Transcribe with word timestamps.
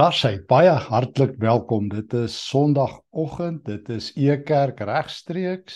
Daar 0.00 0.14
sê 0.16 0.38
baie 0.48 0.70
hartlik 0.72 1.34
welkom. 1.36 1.90
Dit 1.92 2.14
is 2.16 2.32
Sondagoggend. 2.48 3.66
Dit 3.66 3.90
is 3.92 4.06
Ekerk 4.16 4.78
regstreeks 4.88 5.74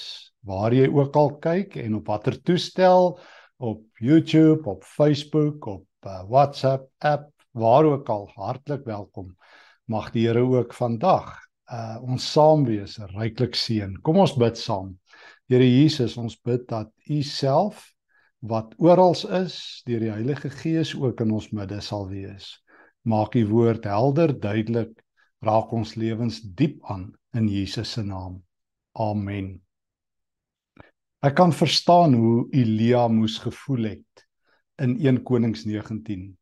waar 0.49 0.73
jy 0.73 0.87
ook 0.89 1.19
al 1.21 1.29
kyk 1.45 1.77
en 1.83 1.99
op 1.99 2.09
watter 2.09 2.39
toestel 2.41 3.19
op 3.61 3.83
YouTube, 4.01 4.65
op 4.65 4.87
Facebook, 4.89 5.69
op 5.69 6.09
uh, 6.09 6.23
WhatsApp 6.31 6.89
app, 7.05 7.29
waar 7.53 7.85
ook 7.85 8.09
al 8.09 8.25
hartlik 8.39 8.89
welkom. 8.89 9.35
Mag 9.93 10.09
die 10.17 10.25
Here 10.25 10.41
ook 10.41 10.73
vandag 10.73 11.29
uh 11.69 12.01
ons 12.01 12.33
saam 12.33 12.65
wees, 12.65 12.97
ryklik 13.13 13.53
seën. 13.53 13.93
Kom 14.01 14.25
ons 14.25 14.39
bid 14.41 14.57
saam. 14.57 14.95
Here 15.53 15.69
Jesus, 15.69 16.17
ons 16.17 16.41
bid 16.41 16.65
dat 16.73 16.89
U 17.13 17.21
self 17.21 17.91
wat 18.41 18.73
oral 18.81 19.19
is, 19.45 19.83
deur 19.85 20.01
die 20.01 20.15
Heilige 20.17 20.49
Gees 20.49 20.97
ook 20.97 21.21
in 21.21 21.37
ons 21.43 21.53
midde 21.53 21.85
sal 21.85 22.09
wees 22.09 22.55
maak 23.05 23.37
u 23.37 23.45
woord 23.49 23.85
helder, 23.85 24.33
duidelik, 24.41 24.97
raak 25.45 25.73
ons 25.77 25.95
lewens 26.01 26.41
diep 26.57 26.81
aan 26.89 27.11
in 27.37 27.49
Jesus 27.49 27.93
se 27.93 28.03
naam. 28.03 28.41
Amen. 28.97 29.59
Ek 31.25 31.37
kan 31.37 31.53
verstaan 31.53 32.15
hoe 32.17 32.47
Elia 32.53 33.07
moes 33.09 33.39
gevoel 33.41 33.91
het 33.95 34.25
in 34.83 34.97
1 35.01 35.23
Konings 35.25 35.65
19. 35.65 36.33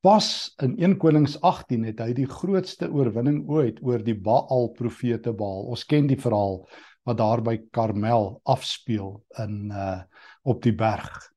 Pas 0.00 0.28
in 0.64 0.78
1 0.80 0.96
Konings 1.00 1.36
18 1.44 1.84
het 1.90 2.00
hy 2.00 2.14
die 2.16 2.28
grootste 2.28 2.88
oorwinning 2.88 3.42
ooit 3.52 3.82
oor 3.84 4.00
die 4.04 4.16
Baal 4.16 4.70
profete 4.76 5.34
Baal. 5.36 5.66
Ons 5.74 5.84
ken 5.84 6.08
die 6.08 6.18
verhaal 6.20 6.62
wat 7.08 7.18
daar 7.20 7.42
by 7.44 7.58
Karmel 7.72 8.38
afspeel 8.48 9.18
in 9.44 9.68
uh 9.72 10.00
op 10.48 10.62
die 10.64 10.72
berg. 10.72 11.28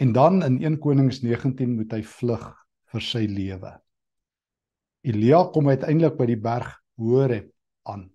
En 0.00 0.14
dan 0.16 0.40
in 0.42 0.56
1 0.64 0.78
Konings 0.80 1.20
19 1.20 1.74
moet 1.76 1.92
hy 1.92 2.00
vlug 2.00 2.46
vir 2.94 3.04
sy 3.04 3.26
lewe. 3.28 3.74
Elia 5.06 5.44
kom 5.54 5.68
uiteindelik 5.70 6.16
by 6.18 6.26
die 6.26 6.40
berg 6.42 6.70
Horeb 6.98 7.50
aan. 7.88 8.08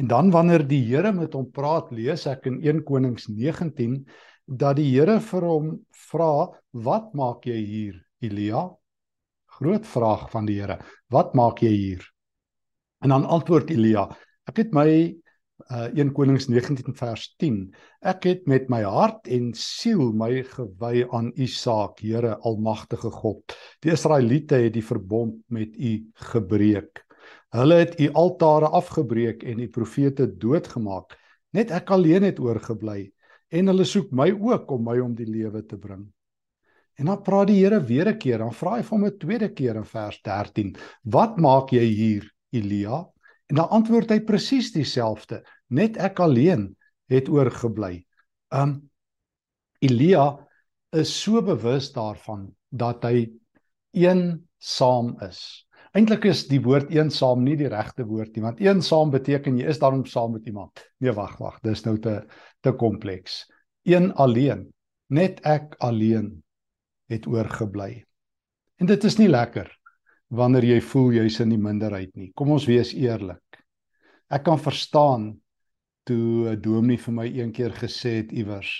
En 0.00 0.08
dan 0.08 0.30
wanneer 0.32 0.64
die 0.66 0.80
Here 0.86 1.12
met 1.12 1.34
hom 1.36 1.50
praat, 1.52 1.90
lees 1.92 2.24
ek 2.26 2.46
in 2.48 2.60
1 2.64 2.82
Konings 2.88 3.28
19 3.28 4.00
dat 4.46 4.78
die 4.80 4.88
Here 4.88 5.18
vir 5.20 5.46
hom 5.46 5.68
vra, 6.08 6.48
"Wat 6.72 7.14
maak 7.14 7.44
jy 7.46 7.60
hier, 7.60 8.06
Elia?" 8.20 8.70
Groot 9.58 9.86
vraag 9.86 10.30
van 10.30 10.46
die 10.46 10.60
Here. 10.60 10.78
"Wat 11.10 11.34
maak 11.34 11.60
jy 11.62 11.70
hier?" 11.70 12.02
En 13.02 13.10
dan 13.10 13.26
antwoord 13.26 13.70
Elia, 13.70 14.08
"Ek 14.48 14.56
het 14.56 14.72
my 14.72 15.21
uh 15.70 15.88
1 15.94 16.12
Konings 16.12 16.48
19 16.48 16.94
vers 16.96 17.34
10. 17.38 17.74
Ek 18.00 18.24
het 18.24 18.46
met 18.50 18.68
my 18.72 18.82
hart 18.82 19.28
en 19.28 19.52
siel 19.54 20.12
my 20.12 20.42
gewy 20.42 21.04
aan 21.10 21.30
U 21.36 21.46
saak, 21.46 22.00
Here 22.00 22.36
Almagtige 22.42 23.10
God. 23.10 23.54
Die 23.84 23.92
Israeliete 23.92 24.58
het 24.64 24.74
die 24.74 24.84
verbond 24.84 25.42
met 25.48 25.76
U 25.76 25.92
gebreek. 26.32 27.04
Hulle 27.52 27.82
het 27.84 28.00
U 28.00 28.08
altare 28.16 28.72
afgebreek 28.72 29.44
en 29.44 29.60
U 29.60 29.68
profete 29.68 30.26
doodgemaak. 30.26 31.14
Net 31.52 31.70
ek 31.70 31.92
alleen 31.92 32.24
het 32.24 32.40
oorgebly 32.40 33.12
en 33.52 33.68
hulle 33.68 33.84
soek 33.84 34.10
my 34.16 34.30
ook 34.32 34.70
om 34.72 34.84
my 34.88 34.98
om 35.04 35.14
die 35.14 35.28
lewe 35.28 35.60
te 35.68 35.76
bring. 35.76 36.06
En 36.96 37.08
dan 37.08 37.22
praat 37.24 37.48
die 37.48 37.60
Here 37.60 37.80
weer 37.84 38.08
'n 38.08 38.18
keer, 38.18 38.38
dan 38.38 38.52
vra 38.52 38.76
hy 38.76 38.82
vir 38.82 38.98
hom 38.98 39.04
'n 39.06 39.18
tweede 39.18 39.48
keer 39.52 39.76
in 39.76 39.84
vers 39.84 40.20
13: 40.22 40.76
"Wat 41.04 41.38
maak 41.38 41.72
jy 41.72 41.84
hier, 41.84 42.32
Elia?" 42.52 43.11
En 43.52 43.58
dan 43.60 43.68
antwoord 43.68 44.08
hy 44.14 44.22
presies 44.24 44.70
dieselfde, 44.72 45.42
net 45.68 45.98
ek 46.00 46.22
alleen 46.24 46.70
het 47.12 47.26
oorgebly. 47.28 47.98
Um 48.48 48.78
Elia 49.84 50.38
is 50.96 51.10
so 51.12 51.42
bewus 51.44 51.90
daarvan 51.92 52.46
dat 52.72 53.04
hy 53.04 53.26
eensaam 53.92 55.10
is. 55.26 55.42
Eintlik 55.92 56.24
is 56.30 56.46
die 56.48 56.62
woord 56.64 56.94
eensaam 56.94 57.42
nie 57.44 57.58
die 57.60 57.68
regte 57.68 58.06
woord 58.08 58.32
nie, 58.32 58.44
want 58.46 58.62
eensaam 58.64 59.12
beteken 59.12 59.60
jy 59.60 59.68
is 59.68 59.82
daarom 59.82 60.06
saam 60.08 60.32
met 60.38 60.48
iemand. 60.48 60.80
Nee, 61.04 61.12
wag, 61.12 61.36
wag, 61.42 61.60
dis 61.60 61.84
nou 61.84 61.98
te 62.00 62.22
te 62.64 62.72
kompleks. 62.72 63.42
Een 63.84 64.14
alleen, 64.16 64.64
net 65.12 65.44
ek 65.44 65.76
alleen 65.84 66.38
het 67.12 67.28
oorgebly. 67.28 68.06
En 68.80 68.88
dit 68.88 69.04
is 69.04 69.20
nie 69.20 69.28
lekker 69.28 69.68
wanneer 70.32 70.64
jy 70.64 70.80
voel 70.88 71.18
jy's 71.18 71.42
in 71.44 71.52
die 71.52 71.60
minderheid 71.60 72.14
nie. 72.16 72.32
Kom 72.32 72.54
ons 72.56 72.64
wees 72.70 72.94
eerlik. 72.96 73.41
Ek 74.32 74.46
kan 74.48 74.58
verstaan 74.58 75.24
toe 76.08 76.48
'n 76.50 76.60
dominee 76.60 76.98
vir 76.98 77.14
my 77.14 77.26
een 77.28 77.52
keer 77.52 77.72
gesê 77.76 78.16
het 78.22 78.32
iewers 78.32 78.70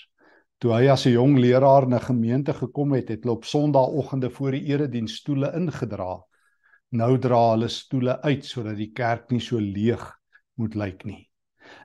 toe 0.63 0.71
hy 0.73 0.87
as 0.89 1.05
'n 1.07 1.13
jong 1.13 1.35
leraar 1.43 1.83
in 1.83 1.95
'n 1.95 2.09
gemeente 2.09 2.53
gekom 2.55 2.93
het, 2.95 3.09
het 3.09 3.25
hulle 3.25 3.37
op 3.37 3.45
Sondagoggende 3.45 4.31
voor 4.31 4.53
die 4.53 4.65
erediens 4.73 5.17
stoele 5.17 5.53
ingedra. 5.59 6.23
Nou 6.93 7.19
dra 7.19 7.51
hulle 7.51 7.69
stoele 7.69 8.23
uit 8.23 8.45
sodat 8.45 8.77
die 8.77 8.93
kerk 8.93 9.31
nie 9.31 9.41
so 9.41 9.59
leeg 9.59 10.05
moet 10.55 10.75
lyk 10.75 11.05
nie. 11.05 11.29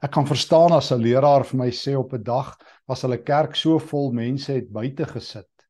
Ek 0.01 0.11
kan 0.11 0.27
verstaan 0.27 0.71
as 0.71 0.91
'n 0.91 1.01
leraar 1.01 1.43
vir 1.43 1.57
my 1.57 1.69
sê 1.71 1.97
op 1.97 2.13
'n 2.13 2.23
dag 2.23 2.55
was 2.87 3.01
hulle 3.01 3.17
kerk 3.17 3.55
so 3.55 3.79
vol 3.79 4.11
mense 4.11 4.53
het 4.53 4.71
buite 4.71 5.05
gesit 5.05 5.67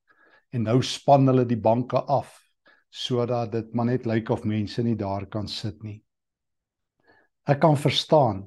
en 0.52 0.64
nou 0.64 0.82
span 0.82 1.28
hulle 1.28 1.46
die 1.46 1.62
banke 1.62 1.98
af 1.98 2.44
sodat 2.92 3.52
dit 3.52 3.74
maar 3.74 3.86
net 3.86 4.06
lyk 4.06 4.30
of 4.30 4.44
mense 4.44 4.84
nie 4.84 4.96
daar 4.96 5.26
kan 5.26 5.48
sit 5.48 5.84
nie. 5.84 6.04
Ek 7.48 7.62
kan 7.64 7.78
verstaan 7.80 8.42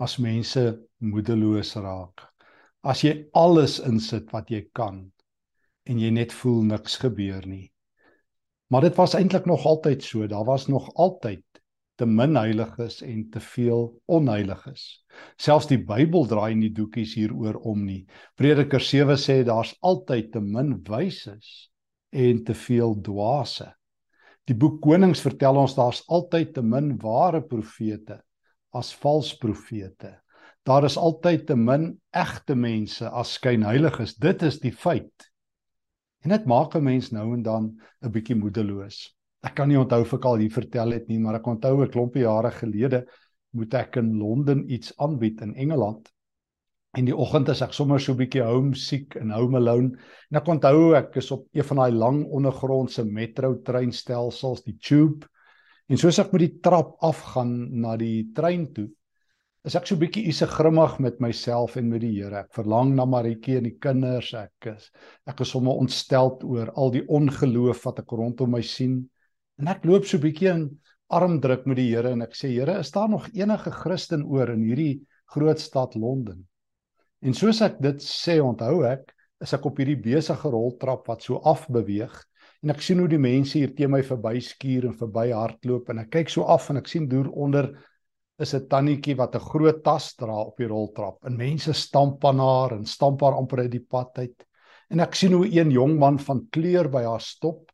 as 0.00 0.16
mense 0.16 0.62
moedeloos 1.04 1.74
raak. 1.76 2.22
As 2.80 3.02
jy 3.04 3.26
alles 3.36 3.74
insit 3.84 4.32
wat 4.32 4.48
jy 4.48 4.62
kan 4.72 5.02
en 5.84 5.98
jy 6.00 6.08
net 6.16 6.32
voel 6.32 6.62
niks 6.70 6.96
gebeur 7.02 7.44
nie. 7.44 7.66
Maar 8.72 8.88
dit 8.88 8.96
was 8.96 9.12
eintlik 9.18 9.44
nog 9.50 9.66
altyd 9.68 10.00
so, 10.06 10.24
daar 10.26 10.46
was 10.48 10.64
nog 10.72 10.88
altyd 10.96 11.44
te 12.00 12.08
min 12.08 12.38
heiliges 12.40 13.02
en 13.04 13.26
te 13.30 13.40
veel 13.52 13.84
onheiliges. 14.08 15.04
Selfs 15.36 15.68
die 15.68 15.82
Bybel 15.84 16.24
draai 16.30 16.54
nie 16.56 16.72
doekies 16.72 17.12
hieroor 17.20 17.60
om 17.68 17.84
nie. 17.84 18.06
Prediker 18.40 18.80
7 18.80 19.18
sê 19.20 19.42
daar's 19.44 19.76
altyd 19.84 20.32
te 20.32 20.40
min 20.40 20.78
wyses 20.88 21.52
en 22.16 22.40
te 22.48 22.56
veel 22.56 22.96
dwaase. 23.04 23.68
Die 24.50 24.56
boek 24.58 24.80
Konings 24.82 25.22
vertel 25.22 25.58
ons 25.60 25.76
daar's 25.76 26.02
altyd 26.10 26.54
te 26.56 26.62
min 26.66 26.96
ware 27.02 27.42
profete 27.46 28.18
as 28.74 28.90
vals 29.02 29.32
profete. 29.38 30.16
Daar 30.66 30.86
is 30.86 30.96
altyd 30.98 31.46
te 31.46 31.56
min 31.58 31.92
egte 32.10 32.54
mense 32.58 33.08
as 33.08 33.36
skynheiliges. 33.38 34.16
Dit 34.18 34.42
is 34.42 34.58
die 34.62 34.72
feit. 34.74 35.28
En 36.22 36.30
dit 36.30 36.46
maak 36.46 36.74
'n 36.76 36.82
mens 36.82 37.10
nou 37.10 37.34
en 37.34 37.42
dan 37.42 37.80
'n 38.02 38.10
bietjie 38.10 38.36
moedeloos. 38.36 39.14
Ek 39.42 39.54
kan 39.54 39.68
nie 39.68 39.78
onthou 39.78 40.00
of 40.02 40.12
ek 40.12 40.24
al 40.24 40.36
hier 40.36 40.50
vertel 40.50 40.92
het 40.92 41.08
nie, 41.08 41.18
maar 41.18 41.34
ek 41.34 41.46
onthou 41.46 41.82
'n 41.82 41.90
klompie 41.90 42.22
jare 42.22 42.50
gelede 42.50 43.06
moet 43.50 43.74
ek 43.74 43.96
in 43.96 44.18
Londen 44.18 44.70
iets 44.70 44.92
aanbied 44.98 45.40
in 45.40 45.54
Engeland 45.54 46.11
En 46.92 47.06
die 47.08 47.14
oggend 47.16 47.48
is 47.48 47.62
ek 47.64 47.72
sommer 47.72 48.00
so 48.04 48.12
'n 48.12 48.18
bietjie 48.18 48.42
homesick 48.44 49.14
en 49.16 49.30
home 49.32 49.56
alone. 49.56 49.94
En 50.30 50.36
ek 50.36 50.48
onthou 50.54 50.94
ek 50.98 51.14
is 51.16 51.30
op 51.32 51.46
een 51.56 51.64
van 51.64 51.78
daai 51.80 51.92
lang 51.92 52.18
ondergrondse 52.38 53.04
metro 53.04 53.54
treinstelsels, 53.64 54.60
die 54.66 54.76
tube. 54.76 55.24
En 55.88 55.96
soos 55.96 56.18
ek 56.20 56.34
met 56.34 56.44
die 56.44 56.58
trap 56.60 56.98
afgaan 57.00 57.54
na 57.80 57.96
die 57.96 58.28
trein 58.36 58.66
toe, 58.76 58.90
is 59.64 59.74
ek 59.74 59.86
so 59.86 59.94
'n 59.94 60.02
bietjie 60.04 60.26
ise 60.28 60.46
grimmig 60.46 60.98
met 61.00 61.18
myself 61.20 61.78
en 61.80 61.88
met 61.88 62.02
die 62.04 62.12
Here. 62.18 62.44
Ek 62.44 62.52
verlang 62.52 62.94
na 62.94 63.06
Maritjie 63.06 63.56
en 63.56 63.64
die 63.70 63.78
kinders. 63.80 64.34
Ek 64.34 64.66
is 64.76 64.90
ek 65.26 65.40
is 65.40 65.48
sommer 65.48 65.72
ontsteld 65.72 66.44
oor 66.44 66.70
al 66.76 66.90
die 66.90 67.06
ongeloof 67.08 67.84
wat 67.86 68.00
ek 68.00 68.10
rondom 68.12 68.50
my 68.50 68.60
sien. 68.60 69.08
En 69.58 69.68
ek 69.68 69.86
loop 69.86 70.04
so 70.04 70.18
'n 70.18 70.28
bietjie 70.28 70.50
in 70.50 70.78
armdruk 71.08 71.64
met 71.66 71.76
die 71.76 71.88
Here 71.88 72.10
en 72.10 72.20
ek 72.20 72.34
sê 72.34 72.52
Here, 72.52 72.80
is 72.80 72.90
daar 72.90 73.08
nog 73.08 73.28
enige 73.32 73.70
Christen 73.70 74.24
oor 74.24 74.50
in 74.50 74.60
hierdie 74.60 75.06
groot 75.24 75.58
stad 75.58 75.94
Londen? 75.94 76.48
En 77.22 77.34
soos 77.34 77.60
ek 77.62 77.78
dit 77.82 78.02
sê, 78.02 78.40
onthou 78.42 78.82
ek, 78.88 79.12
is 79.42 79.52
ek 79.54 79.66
op 79.66 79.78
hierdie 79.78 79.98
besige 79.98 80.50
roltrap 80.50 81.08
wat 81.10 81.24
so 81.26 81.40
afbeweeg 81.48 82.14
en 82.62 82.70
ek 82.70 82.82
sien 82.84 83.00
hoe 83.02 83.08
die 83.10 83.18
mense 83.18 83.58
hier 83.58 83.72
teen 83.74 83.90
my 83.90 84.02
verby 84.06 84.36
skuur 84.42 84.86
en 84.86 84.98
verby 84.98 85.32
hardloop 85.34 85.90
en 85.90 86.04
ek 86.04 86.12
kyk 86.14 86.30
so 86.30 86.46
af 86.50 86.68
en 86.70 86.78
ek 86.78 86.90
sien 86.90 87.08
deur 87.10 87.26
onder 87.32 87.72
is 88.42 88.54
'n 88.54 88.68
tannetjie 88.70 89.16
wat 89.18 89.34
'n 89.34 89.48
groot 89.50 89.82
tas 89.82 90.14
dra 90.14 90.38
op 90.46 90.56
die 90.58 90.70
roltrap 90.70 91.26
en 91.26 91.36
mense 91.36 91.72
stamp 91.72 92.24
aan 92.24 92.38
haar 92.38 92.72
en 92.78 92.86
stamp 92.86 93.22
haar 93.22 93.38
amper 93.38 93.64
uit 93.66 93.70
die 93.70 93.86
pad 93.94 94.18
uit. 94.18 94.46
En 94.90 95.00
ek 95.00 95.14
sien 95.14 95.32
hoe 95.32 95.46
een 95.46 95.70
jong 95.70 95.98
man 95.98 96.18
van 96.18 96.46
kleur 96.50 96.88
by 96.88 97.02
haar 97.02 97.20
stop 97.20 97.70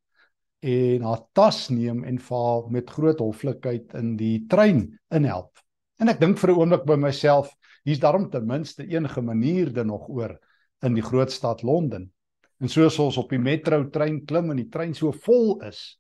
en 0.63 1.03
haar 1.03 1.23
tas 1.35 1.69
neem 1.71 2.05
en 2.05 2.19
vir 2.19 2.37
haar 2.37 2.71
met 2.71 2.91
groot 2.91 3.19
hoflikheid 3.19 3.95
in 3.95 4.17
die 4.17 4.47
trein 4.49 4.99
inhelp. 5.11 5.58
En 5.99 6.09
ek 6.09 6.21
dink 6.21 6.39
vir 6.39 6.53
'n 6.53 6.59
oomblik 6.59 6.85
by 6.87 6.97
myself, 6.97 7.51
hier's 7.85 8.01
daarom 8.01 8.31
ten 8.31 8.47
minste 8.47 8.87
enige 8.87 9.23
manierde 9.23 9.85
nog 9.85 10.09
oor 10.09 10.39
in 10.83 10.95
die 10.95 11.03
groot 11.03 11.33
stad 11.33 11.63
Londen. 11.63 12.13
En 12.61 12.69
soos 12.69 12.99
ons 12.99 13.17
op 13.19 13.31
die 13.31 13.39
metro 13.39 13.85
trein 13.91 14.25
klim 14.27 14.51
en 14.51 14.57
die 14.57 14.69
trein 14.71 14.95
so 14.95 15.13
vol 15.13 15.61
is, 15.63 15.99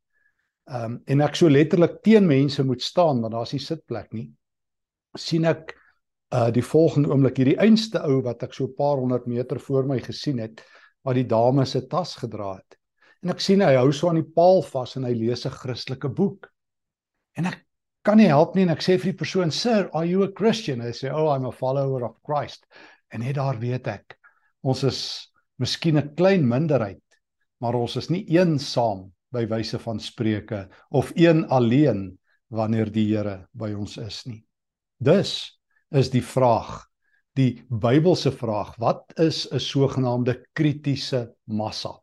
ehm 0.68 0.84
um, 0.84 1.02
en 1.06 1.20
ek 1.20 1.36
so 1.36 1.48
letterlik 1.48 2.02
teen 2.02 2.26
mense 2.26 2.64
moet 2.64 2.82
staan 2.82 3.22
want 3.22 3.32
daar's 3.32 3.52
nie 3.52 3.62
sitplek 3.62 4.12
nie, 4.12 4.28
sien 5.16 5.44
ek 5.44 5.74
uh 6.34 6.50
die 6.52 6.62
volgende 6.62 7.08
oomblik 7.08 7.38
hierdie 7.40 7.58
einste 7.58 8.02
ou 8.04 8.20
wat 8.22 8.42
ek 8.42 8.54
so 8.54 8.66
'n 8.66 8.74
paar 8.76 8.98
honderd 9.00 9.26
meter 9.26 9.60
voor 9.60 9.86
my 9.86 9.98
gesien 9.98 10.38
het, 10.38 10.60
wat 11.04 11.14
die 11.14 11.26
dame 11.26 11.64
se 11.64 11.86
tas 11.88 12.16
gedra 12.16 12.56
het. 12.56 12.76
En 13.22 13.30
ek 13.30 13.40
sien 13.40 13.60
hy 13.60 13.74
hou 13.74 13.92
so 13.92 14.08
aan 14.08 14.20
die 14.20 14.34
paal 14.34 14.62
vas 14.62 14.96
en 14.96 15.04
hy 15.04 15.14
lees 15.14 15.46
'n 15.46 15.50
Christelike 15.50 16.08
boek. 16.08 16.50
En 17.36 17.46
ek 17.46 17.64
kan 18.08 18.16
nie 18.16 18.30
help 18.30 18.54
nie 18.56 18.64
en 18.64 18.72
ek 18.72 18.80
sê 18.80 18.94
vir 18.96 19.12
die 19.12 19.20
persoon, 19.20 19.50
"Sir, 19.52 19.90
are 19.92 20.06
you 20.06 20.22
a 20.24 20.32
Christian?" 20.32 20.80
Hy 20.80 20.92
sê, 20.96 21.12
"Oh, 21.12 21.28
I'm 21.28 21.44
a 21.44 21.52
follower 21.52 22.04
of 22.04 22.16
Christ." 22.24 22.64
En 23.12 23.20
net 23.20 23.34
daar 23.36 23.58
weet 23.60 23.86
ek, 23.86 24.16
ons 24.62 24.82
is 24.82 25.28
miskien 25.58 25.98
'n 25.98 26.14
klein 26.16 26.48
minderheid, 26.48 27.02
maar 27.60 27.74
ons 27.74 27.96
is 27.96 28.08
nie 28.08 28.24
eensaam 28.24 29.12
by 29.30 29.44
wyse 29.44 29.78
van 29.78 30.00
spreuke 30.00 30.68
of 30.90 31.12
een 31.16 31.44
alleen 31.50 32.18
wanneer 32.50 32.90
die 32.90 33.14
Here 33.14 33.46
by 33.52 33.74
ons 33.74 33.98
is 33.98 34.26
nie. 34.26 34.42
Dus 34.98 35.60
is 35.92 36.08
die 36.08 36.22
vraag, 36.22 36.86
die 37.36 37.62
Bybelse 37.68 38.32
vraag, 38.32 38.76
wat 38.78 39.12
is 39.18 39.46
'n 39.52 39.60
sogenaamde 39.60 40.44
kritiese 40.54 41.34
massa? 41.46 42.00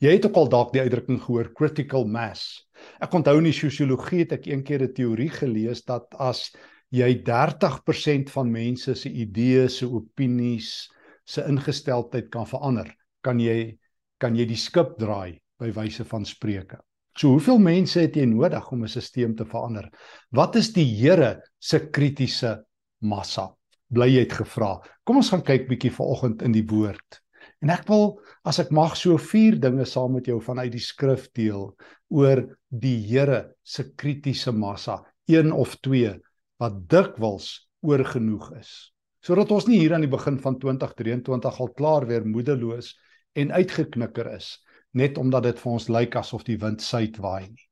Jy 0.00 0.14
het 0.16 0.24
ook 0.24 0.38
al 0.40 0.48
dalk 0.48 0.70
die 0.72 0.80
uitdrukking 0.80 1.18
gehoor 1.20 1.50
critical 1.52 2.06
mass. 2.08 2.62
Ek 3.04 3.12
onthou 3.12 3.34
in 3.36 3.50
die 3.50 3.56
sosiologie 3.56 4.22
het 4.22 4.32
ek 4.38 4.46
eendag 4.48 4.86
'n 4.86 4.94
teorie 4.96 5.28
gelees 5.28 5.84
dat 5.84 6.08
as 6.16 6.56
jy 6.88 7.20
30% 7.22 8.32
van 8.32 8.50
mense 8.50 8.94
se 8.94 9.10
idees, 9.10 9.76
se 9.78 9.86
opinies, 9.86 10.88
se 11.26 11.44
ingesteldheid 11.44 12.30
kan 12.30 12.46
verander, 12.46 12.88
kan 13.22 13.38
jy 13.38 13.76
kan 14.18 14.34
jy 14.36 14.46
die 14.46 14.56
skip 14.56 14.96
draai 14.98 15.38
by 15.60 15.70
wyse 15.70 16.04
van 16.04 16.24
spreuke. 16.24 16.80
So 17.16 17.36
hoeveel 17.36 17.58
mense 17.58 18.00
het 18.00 18.16
jy 18.16 18.24
nodig 18.24 18.72
om 18.72 18.84
'n 18.84 18.88
stelsel 18.88 19.34
te 19.36 19.44
verander? 19.44 19.90
Wat 20.32 20.56
is 20.56 20.72
die 20.72 20.84
Here 20.84 21.42
se 21.58 21.90
kritiese 21.90 22.64
massa? 23.02 23.54
Bly 23.92 24.06
jy 24.08 24.20
het 24.20 24.32
gevra. 24.32 24.80
Kom 25.04 25.16
ons 25.16 25.28
gaan 25.28 25.42
kyk 25.42 25.68
bietjie 25.68 25.92
vanoggend 25.92 26.42
in 26.42 26.52
die 26.52 26.64
woord. 26.64 27.20
En 27.60 27.72
ek 27.72 27.84
wil 27.90 28.14
as 28.48 28.58
ek 28.62 28.70
mag 28.72 28.96
so 28.96 29.18
vier 29.20 29.58
dinge 29.60 29.84
saam 29.88 30.14
met 30.16 30.28
jou 30.30 30.38
vanuit 30.40 30.72
die 30.72 30.82
skrif 30.82 31.28
deel 31.36 31.70
oor 32.08 32.44
die 32.68 32.96
Here 33.04 33.42
se 33.62 33.90
kritiese 34.00 34.52
massa, 34.52 35.00
een 35.28 35.52
of 35.52 35.76
twee 35.84 36.14
wat 36.60 36.80
dikwels 36.88 37.68
oorgenoeg 37.84 38.48
is. 38.60 38.72
Sodat 39.20 39.52
ons 39.52 39.66
nie 39.68 39.82
hier 39.82 39.94
aan 39.94 40.04
die 40.04 40.12
begin 40.12 40.38
van 40.40 40.56
2023 40.60 41.60
al 41.60 41.72
klaar 41.76 42.06
weer 42.08 42.24
moedeloos 42.24 42.94
en 43.36 43.52
uitgeknikker 43.52 44.32
is 44.32 44.56
net 44.96 45.18
omdat 45.18 45.46
dit 45.46 45.60
vir 45.62 45.72
ons 45.72 45.88
lyk 45.92 46.16
asof 46.18 46.44
die 46.46 46.58
wind 46.58 46.82
suid 46.82 47.20
waai 47.22 47.46
nie. 47.46 47.66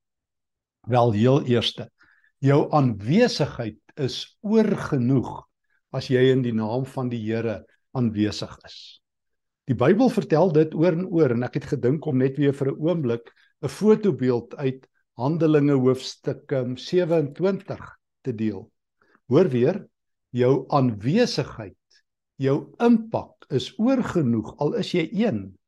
Wel 0.88 1.12
heel 1.16 1.42
eerste, 1.50 1.88
jou 2.44 2.68
aanwesigheid 2.74 3.80
is 3.98 4.20
oorgenoeg 4.46 5.32
as 5.96 6.10
jy 6.12 6.28
in 6.32 6.44
die 6.44 6.54
naam 6.54 6.86
van 6.86 7.10
die 7.10 7.20
Here 7.24 7.62
aanwesig 7.96 8.54
is. 8.68 8.78
Die 9.68 9.76
Bybel 9.76 10.08
vertel 10.08 10.48
dit 10.56 10.72
oor 10.72 10.94
en 10.96 11.08
oor 11.12 11.34
en 11.34 11.44
ek 11.44 11.58
het 11.58 11.66
gedink 11.74 12.06
om 12.08 12.16
net 12.22 12.38
weer 12.40 12.54
vir 12.56 12.70
'n 12.72 12.78
oomblik 12.80 13.26
'n 13.60 13.68
fotobeeld 13.68 14.54
uit 14.56 14.86
Handelinge 15.20 15.74
hoofstuk 15.76 16.48
27 16.48 17.76
um, 17.76 17.88
te 18.24 18.32
deel. 18.32 18.70
Hoor 19.28 19.48
weer, 19.52 19.86
jou 20.32 20.64
aanwesigheid, 20.68 22.00
jou 22.36 22.72
impak 22.80 23.44
is 23.50 23.74
oorgenoeg 23.78 24.54
al 24.56 24.72
is 24.74 24.94
jy 24.94 25.04
een 25.12 25.58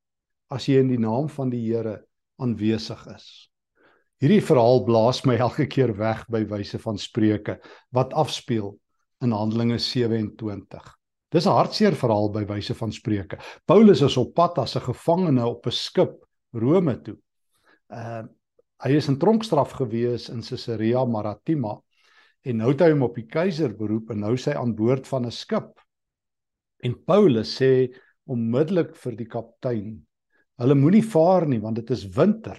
as 0.48 0.66
jy 0.66 0.80
in 0.80 0.88
die 0.88 0.98
naam 0.98 1.28
van 1.28 1.50
die 1.50 1.60
Here 1.60 2.06
aanwesig 2.38 3.06
is. 3.14 3.50
Hierdie 4.20 4.40
verhaal 4.40 4.84
blaas 4.84 5.24
my 5.26 5.36
elke 5.36 5.66
keer 5.66 5.92
weg 5.96 6.24
by 6.28 6.46
wyse 6.48 6.78
van 6.78 6.96
spreuke 6.96 7.60
wat 7.92 8.14
afspeel 8.14 8.78
in 9.20 9.32
Handelinge 9.36 9.78
27. 9.78 10.99
Dis 11.30 11.46
'n 11.46 11.54
hartseer 11.54 11.94
verhaal 11.94 12.30
by 12.34 12.44
wyse 12.48 12.74
van 12.74 12.92
spreuke. 12.92 13.38
Paulus 13.66 14.00
is 14.02 14.16
op 14.16 14.34
pad 14.34 14.58
as 14.58 14.76
'n 14.76 14.86
gevangene 14.90 15.46
op 15.46 15.66
'n 15.66 15.70
skip 15.70 16.24
Rome 16.52 17.00
toe. 17.02 17.18
Uh 17.88 18.24
hy 18.80 18.96
is 18.96 19.08
in 19.08 19.18
tronkstraf 19.18 19.74
gewees 19.76 20.30
in 20.30 20.40
Caesarea 20.40 21.04
Maritima 21.04 21.74
en 22.48 22.56
nou 22.56 22.70
het 22.70 22.80
hy 22.80 22.90
hom 22.94 23.02
op 23.02 23.14
die 23.14 23.26
keiser 23.28 23.74
beroep 23.76 24.10
en 24.10 24.20
nou 24.20 24.36
sy 24.40 24.54
aan 24.56 24.74
boord 24.74 25.06
van 25.06 25.26
'n 25.26 25.30
skip. 25.30 25.78
En 26.82 26.94
Paulus 27.04 27.60
sê 27.60 27.92
onmiddellik 28.26 28.96
vir 28.96 29.16
die 29.16 29.26
kaptein: 29.26 30.06
"Hulle 30.58 30.74
moenie 30.74 31.04
vaar 31.04 31.46
nie 31.46 31.60
want 31.60 31.76
dit 31.76 31.90
is 31.90 32.06
winter." 32.16 32.58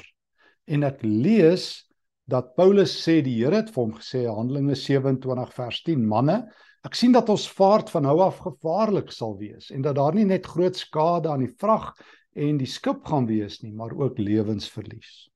En 0.67 0.83
ek 0.83 1.01
lees 1.03 1.89
dat 2.27 2.55
Paulus 2.55 2.93
sê 3.03 3.21
die 3.21 3.43
Here 3.43 3.55
het 3.55 3.69
vir 3.73 3.83
hom 3.83 3.93
gesê 3.93 4.27
Handelinge 4.27 4.75
27 4.75 5.53
vers 5.53 5.83
10: 5.83 6.07
"Manne, 6.07 6.47
Ek 6.81 6.95
sien 6.97 7.13
dat 7.13 7.29
ons 7.29 7.43
vaart 7.53 7.91
van 7.93 8.07
nou 8.07 8.15
af 8.25 8.39
gevaarlik 8.41 9.11
sal 9.13 9.35
wees 9.37 9.69
en 9.69 9.83
dat 9.85 9.99
daar 9.99 10.15
nie 10.17 10.25
net 10.25 10.47
groot 10.49 10.77
skade 10.77 11.29
aan 11.29 11.43
die 11.45 11.55
vrag 11.61 11.91
en 12.33 12.57
die 12.57 12.69
skip 12.69 13.03
gaan 13.05 13.27
wees 13.29 13.59
nie, 13.61 13.73
maar 13.73 13.93
ook 13.93 14.17
lewensverlies. 14.17 15.27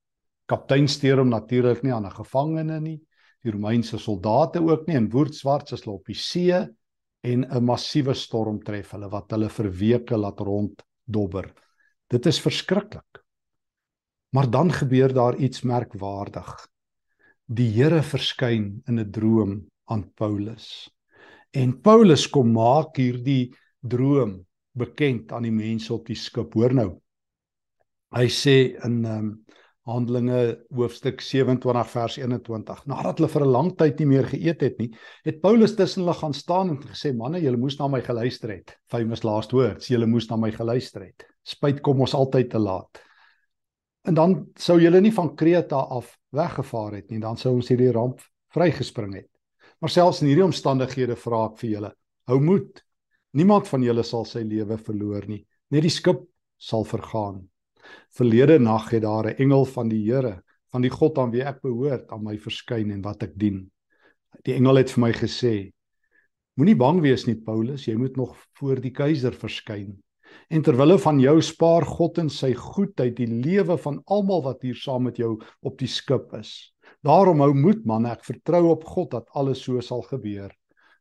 Kaptein 0.50 0.88
steur 0.90 1.20
hom 1.22 1.30
natuurlik 1.30 1.82
nie 1.82 1.92
aan 1.94 2.06
'n 2.06 2.18
gevangene 2.18 2.80
nie. 2.80 3.00
Die 3.42 3.52
Romeinse 3.52 3.98
soldate 3.98 4.58
ook 4.58 4.86
nie 4.86 4.96
en 4.96 5.10
woordswarts 5.10 5.72
as 5.72 5.84
hulle 5.84 5.96
op 5.96 6.06
die 6.06 6.18
see 6.18 6.66
en 7.22 7.44
'n 7.44 7.64
massiewe 7.64 8.14
storm 8.14 8.58
tref 8.62 8.90
hulle 8.90 9.08
wat 9.10 9.30
hulle 9.30 9.48
vir 9.48 9.70
weke 9.70 10.16
laat 10.16 10.40
ronddobber. 10.40 11.52
Dit 12.10 12.26
is 12.26 12.40
verskriklik. 12.40 13.22
Maar 14.32 14.50
dan 14.50 14.70
gebeur 14.72 15.12
daar 15.12 15.36
iets 15.36 15.62
merkwaardig. 15.62 16.68
Die 17.46 17.70
Here 17.70 18.02
verskyn 18.02 18.82
in 18.88 18.98
'n 18.98 19.10
droom 19.10 19.66
aan 19.84 20.12
Paulus. 20.14 20.90
En 21.52 21.80
Paulus 21.80 22.26
kom 22.28 22.52
maak 22.52 22.96
hierdie 22.96 23.54
droom 23.80 24.38
bekend 24.76 25.32
aan 25.32 25.46
die 25.46 25.54
mense 25.54 25.92
op 25.94 26.06
die 26.06 26.18
skip. 26.18 26.54
Hoor 26.54 26.74
nou. 26.74 26.90
Hy 28.16 28.28
sê 28.32 28.76
in 28.84 29.04
ehm 29.04 29.18
um, 29.18 29.34
Handelinge 29.86 30.64
hoofstuk 30.74 31.20
27 31.22 31.90
vers 31.92 32.16
21. 32.18 32.80
Nadat 32.90 33.20
hulle 33.20 33.28
vir 33.30 33.44
'n 33.44 33.52
lang 33.54 33.68
tyd 33.78 34.00
nie 34.00 34.06
meer 34.06 34.26
geëet 34.26 34.60
het 34.66 34.78
nie, 34.82 34.88
het 35.22 35.40
Paulus 35.40 35.76
tussen 35.78 36.02
hulle 36.02 36.14
gaan 36.18 36.34
staan 36.34 36.70
en 36.70 36.80
gesê: 36.82 37.14
"Manne, 37.14 37.38
julle 37.38 37.56
moes 37.56 37.78
na 37.78 37.86
my 37.86 38.00
geluister 38.00 38.50
het." 38.50 38.74
Famous 38.90 39.22
last 39.22 39.52
words. 39.52 39.86
Julle 39.86 40.06
moes 40.06 40.28
na 40.28 40.36
my 40.36 40.50
geluister 40.50 41.02
het. 41.02 41.22
Spyt 41.44 41.80
kom 41.80 42.00
ons 42.00 42.14
altyd 42.14 42.50
te 42.50 42.58
laat. 42.58 42.98
En 44.02 44.14
dan 44.14 44.46
sou 44.58 44.80
julle 44.80 45.00
nie 45.00 45.12
van 45.12 45.34
Kreta 45.36 45.76
af 45.76 46.18
weggevaar 46.30 46.92
het 46.94 47.10
nie, 47.10 47.20
dan 47.20 47.36
sou 47.36 47.54
ons 47.54 47.68
hierdie 47.68 47.92
ramp 47.92 48.20
vrygespring 48.48 49.14
het. 49.14 49.30
Maar 49.80 49.92
selfs 49.92 50.22
in 50.22 50.30
hierdie 50.30 50.46
omstandighede 50.46 51.16
vra 51.20 51.46
ek 51.50 51.58
vir 51.60 51.70
julle, 51.70 51.92
hou 52.30 52.38
moed. 52.40 52.80
Niemand 53.36 53.68
van 53.68 53.84
julle 53.84 54.04
sal 54.06 54.24
sy 54.24 54.40
lewe 54.46 54.78
verloor 54.80 55.26
nie. 55.28 55.42
Net 55.70 55.84
die 55.84 55.92
skip 55.92 56.22
sal 56.56 56.86
vergaan. 56.88 57.42
Verlede 58.16 58.58
nag 58.58 58.90
het 58.90 59.02
daar 59.02 59.28
'n 59.28 59.36
engel 59.38 59.64
van 59.64 59.88
die 59.88 60.02
Here, 60.06 60.42
van 60.72 60.82
die 60.82 60.90
God 60.90 61.18
aan 61.18 61.30
wie 61.30 61.42
ek 61.42 61.62
behoort, 61.62 62.10
aan 62.10 62.24
my 62.24 62.36
verskyn 62.38 62.90
en 62.90 63.02
wat 63.02 63.22
ek 63.22 63.38
dien. 63.38 63.70
Die 64.44 64.54
engel 64.54 64.76
het 64.76 64.90
vir 64.90 65.00
my 65.00 65.12
gesê: 65.12 65.72
Moenie 66.56 66.76
bang 66.76 67.00
wees 67.02 67.26
nie, 67.26 67.36
Paulus, 67.36 67.86
jy 67.86 67.96
moet 67.96 68.16
nog 68.16 68.36
voor 68.58 68.80
die 68.80 68.90
keiser 68.90 69.32
verskyn. 69.32 70.02
En 70.50 70.62
terwille 70.62 70.98
van 70.98 71.20
jou 71.20 71.40
spaar 71.42 71.84
God 71.84 72.18
in 72.18 72.28
sy 72.28 72.54
goedheid 72.54 73.16
die 73.16 73.26
lewe 73.26 73.76
van 73.78 74.00
almal 74.06 74.42
wat 74.42 74.62
hier 74.62 74.74
saam 74.74 75.02
met 75.02 75.16
jou 75.16 75.36
op 75.62 75.78
die 75.78 75.88
skip 75.88 76.32
is. 76.34 76.72
Daarom 77.06 77.38
hou 77.38 77.52
moed 77.54 77.84
man, 77.86 78.06
ek 78.10 78.24
vertrou 78.26 78.72
op 78.72 78.84
God 78.90 79.12
dat 79.12 79.28
alles 79.38 79.60
so 79.62 79.78
sal 79.84 80.00
gebeur 80.08 80.50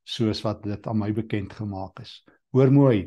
soos 0.05 0.43
wat 0.45 0.59
dit 0.62 0.85
aan 0.85 1.00
my 1.00 1.07
bekend 1.17 1.55
gemaak 1.57 2.03
is. 2.03 2.19
Hoor 2.53 2.69
mooi. 2.69 3.00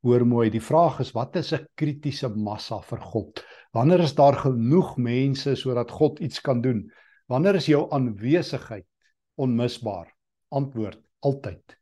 Hoor 0.00 0.24
mooi, 0.24 0.46
die 0.54 0.62
vraag 0.64 1.02
is 1.04 1.10
wat 1.12 1.36
is 1.36 1.52
'n 1.52 1.66
kritiese 1.76 2.30
massa 2.32 2.80
vir 2.88 3.02
God? 3.10 3.44
Wanneer 3.74 4.00
is 4.06 4.14
daar 4.14 4.38
genoeg 4.46 4.96
mense 4.96 5.54
sodat 5.56 5.90
God 5.90 6.20
iets 6.20 6.40
kan 6.40 6.62
doen? 6.62 6.90
Wanneer 7.28 7.60
is 7.60 7.68
jou 7.68 7.84
aanwesigheid 7.92 8.86
onmisbaar? 9.36 10.08
Antwoord: 10.48 11.04
altyd. 11.20 11.76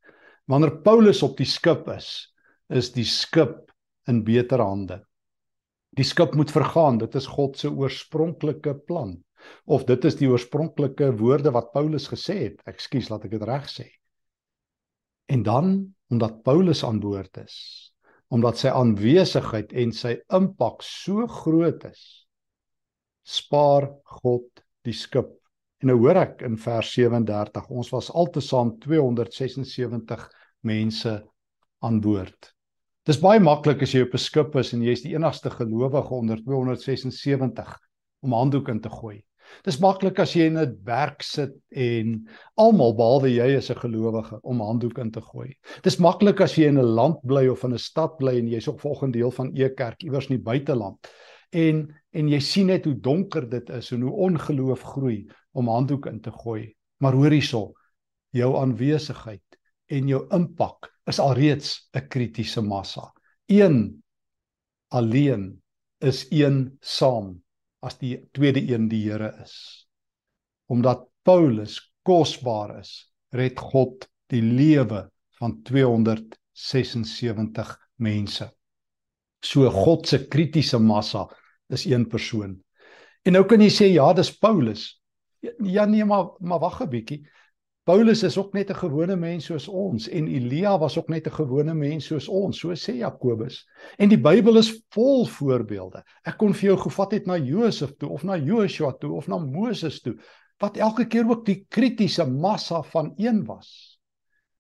Wanneer 0.47 0.83
Paulus 0.83 1.23
op 1.23 1.37
die 1.37 1.47
skip 1.47 1.88
is, 1.88 2.35
is 2.69 2.90
die 2.92 3.04
skip 3.04 3.71
in 4.09 4.25
beter 4.25 4.59
hande. 4.59 5.04
Die 5.95 6.04
skip 6.04 6.35
moet 6.35 6.50
vergaan, 6.50 6.99
dit 6.99 7.14
is 7.14 7.26
God 7.26 7.57
se 7.57 7.71
oorspronklike 7.71 8.75
plan 8.75 9.23
of 9.64 9.87
dit 9.88 10.04
is 10.04 10.18
die 10.18 10.28
oorspronklike 10.30 11.11
woorde 11.20 11.52
wat 11.54 11.73
Paulus 11.73 12.09
gesê 12.11 12.37
het. 12.44 12.62
Ekskuus, 12.70 13.11
laat 13.11 13.26
ek 13.28 13.37
dit 13.37 13.47
reg 13.49 13.68
sê. 13.70 13.87
En 15.30 15.42
dan 15.47 15.75
omdat 16.11 16.42
Paulus 16.42 16.82
aan 16.85 16.99
boord 17.00 17.37
is, 17.44 17.56
omdat 18.35 18.59
sy 18.59 18.73
aanwesigheid 18.75 19.73
en 19.78 19.92
sy 19.94 20.16
impak 20.35 20.82
so 20.82 21.26
groot 21.30 21.85
is, 21.87 22.02
spaar 23.23 23.87
God 24.20 24.64
die 24.87 24.94
skip. 24.97 25.30
En 25.80 25.92
nou 25.92 26.00
hoor 26.02 26.18
ek 26.25 26.42
in 26.47 26.59
vers 26.61 26.90
37, 26.97 27.70
ons 27.70 27.92
was 27.94 28.11
altesaam 28.11 28.75
276 28.82 30.26
mense 30.66 31.14
aan 31.80 32.00
boord. 32.02 32.50
Dis 33.09 33.20
baie 33.23 33.40
maklik 33.40 33.80
as 33.87 33.94
jy 33.94 34.02
op 34.04 34.14
'n 34.14 34.20
skip 34.20 34.56
is 34.61 34.75
en 34.75 34.82
jy's 34.82 35.02
die 35.02 35.14
enigste 35.14 35.50
gelowige 35.50 36.14
onder 36.14 36.42
276 36.44 37.78
om 38.20 38.32
handdoek 38.32 38.68
in 38.68 38.80
te 38.80 38.90
gooi. 38.90 39.23
Dis 39.64 39.78
maklik 39.83 40.19
as 40.23 40.35
jy 40.35 40.47
in 40.49 40.59
'n 40.59 40.78
werk 40.85 41.23
sit 41.23 41.54
en 41.71 42.28
almal 42.57 42.95
behalwe 42.97 43.30
jy 43.30 43.57
is 43.57 43.71
'n 43.71 43.80
gelowige 43.83 44.40
om 44.42 44.61
handdoek 44.61 44.99
in 44.99 45.11
te 45.11 45.21
gooi. 45.21 45.54
Dis 45.83 45.99
maklik 45.99 46.40
as 46.40 46.57
jy 46.57 46.69
in 46.69 46.78
'n 46.78 46.95
land 46.95 47.19
bly 47.25 47.49
of 47.49 47.64
in 47.64 47.73
'n 47.73 47.78
stad 47.78 48.16
bly 48.19 48.38
en 48.38 48.49
jy's 48.49 48.69
ook 48.69 48.80
volgende 48.80 49.19
deel 49.19 49.30
van 49.30 49.54
Ekerk 49.54 50.02
iewers 50.02 50.28
in 50.30 50.37
die 50.37 50.45
buiteland. 50.45 50.99
En 51.52 51.88
en 52.12 52.28
jy 52.28 52.40
sien 52.40 52.66
net 52.66 52.85
hoe 52.85 53.00
donker 53.00 53.49
dit 53.49 53.71
is 53.71 53.92
en 53.92 54.00
hoe 54.00 54.12
ongeloof 54.12 54.83
groei 54.83 55.28
om 55.52 55.69
handdoek 55.69 56.07
in 56.07 56.21
te 56.21 56.30
gooi. 56.30 56.75
Maar 56.99 57.12
hoor 57.12 57.30
hierso, 57.30 57.73
jou 58.30 58.57
aanwesigheid 58.57 59.59
en 59.87 60.09
jou 60.09 60.26
impak 60.35 60.90
is 61.07 61.19
alreeds 61.19 61.88
'n 61.95 62.09
kritiese 62.09 62.62
massa. 62.62 63.12
Een 63.47 64.02
alleen 64.88 65.62
is 65.99 66.26
een 66.30 66.76
saam 66.80 67.42
as 67.80 67.99
die 67.99 68.28
tweede 68.32 68.72
een 68.72 68.88
die 68.88 69.10
Here 69.10 69.42
is. 69.42 69.87
Omdat 70.70 71.08
Paulus 71.22 71.92
kosbaar 72.02 72.78
is, 72.80 73.12
red 73.30 73.58
God 73.58 74.08
die 74.30 74.42
lewe 74.42 75.10
van 75.40 75.62
276 75.66 77.78
mense. 77.96 78.50
So 79.40 79.70
God 79.72 80.08
se 80.08 80.26
kritiese 80.28 80.78
massa 80.78 81.28
is 81.72 81.84
een 81.88 82.04
persoon. 82.08 82.58
En 83.25 83.32
nou 83.37 83.44
kan 83.49 83.60
jy 83.60 83.70
sê 83.72 83.87
ja, 83.92 84.12
dis 84.16 84.38
Paulus. 84.38 85.02
Ja 85.64 85.84
nee, 85.88 86.04
maar 86.04 86.25
maar 86.40 86.60
wag 86.60 86.80
'n 86.82 86.90
bietjie. 86.90 87.26
Paulus 87.90 88.23
is 88.23 88.37
ook 88.38 88.52
net 88.54 88.70
'n 88.70 88.82
gewone 88.85 89.16
mens 89.16 89.44
soos 89.44 89.66
ons 89.68 90.09
en 90.09 90.28
Elia 90.28 90.78
was 90.78 90.99
ook 90.99 91.09
net 91.09 91.26
'n 91.26 91.38
gewone 91.42 91.75
mens 91.75 92.06
soos 92.06 92.28
ons, 92.28 92.59
so 92.59 92.75
sê 92.75 92.92
Jakobus. 92.94 93.66
En 93.99 94.09
die 94.09 94.20
Bybel 94.20 94.59
is 94.59 94.85
vol 94.94 95.26
voorbeelde. 95.26 96.04
Ek 96.23 96.38
kon 96.38 96.54
vir 96.54 96.68
jou 96.70 96.76
gevat 96.78 97.12
het 97.12 97.26
na 97.26 97.37
Josef 97.37 97.97
toe 97.99 98.09
of 98.09 98.23
na 98.23 98.37
Joshua 98.37 98.92
toe 98.92 99.12
of 99.12 99.26
na 99.28 99.38
Moses 99.38 100.00
toe 100.00 100.16
wat 100.59 100.76
elke 100.76 101.04
keer 101.04 101.26
ook 101.28 101.44
die 101.44 101.66
kritiese 101.68 102.25
massa 102.30 102.82
van 102.82 103.12
een 103.16 103.44
was. 103.44 103.99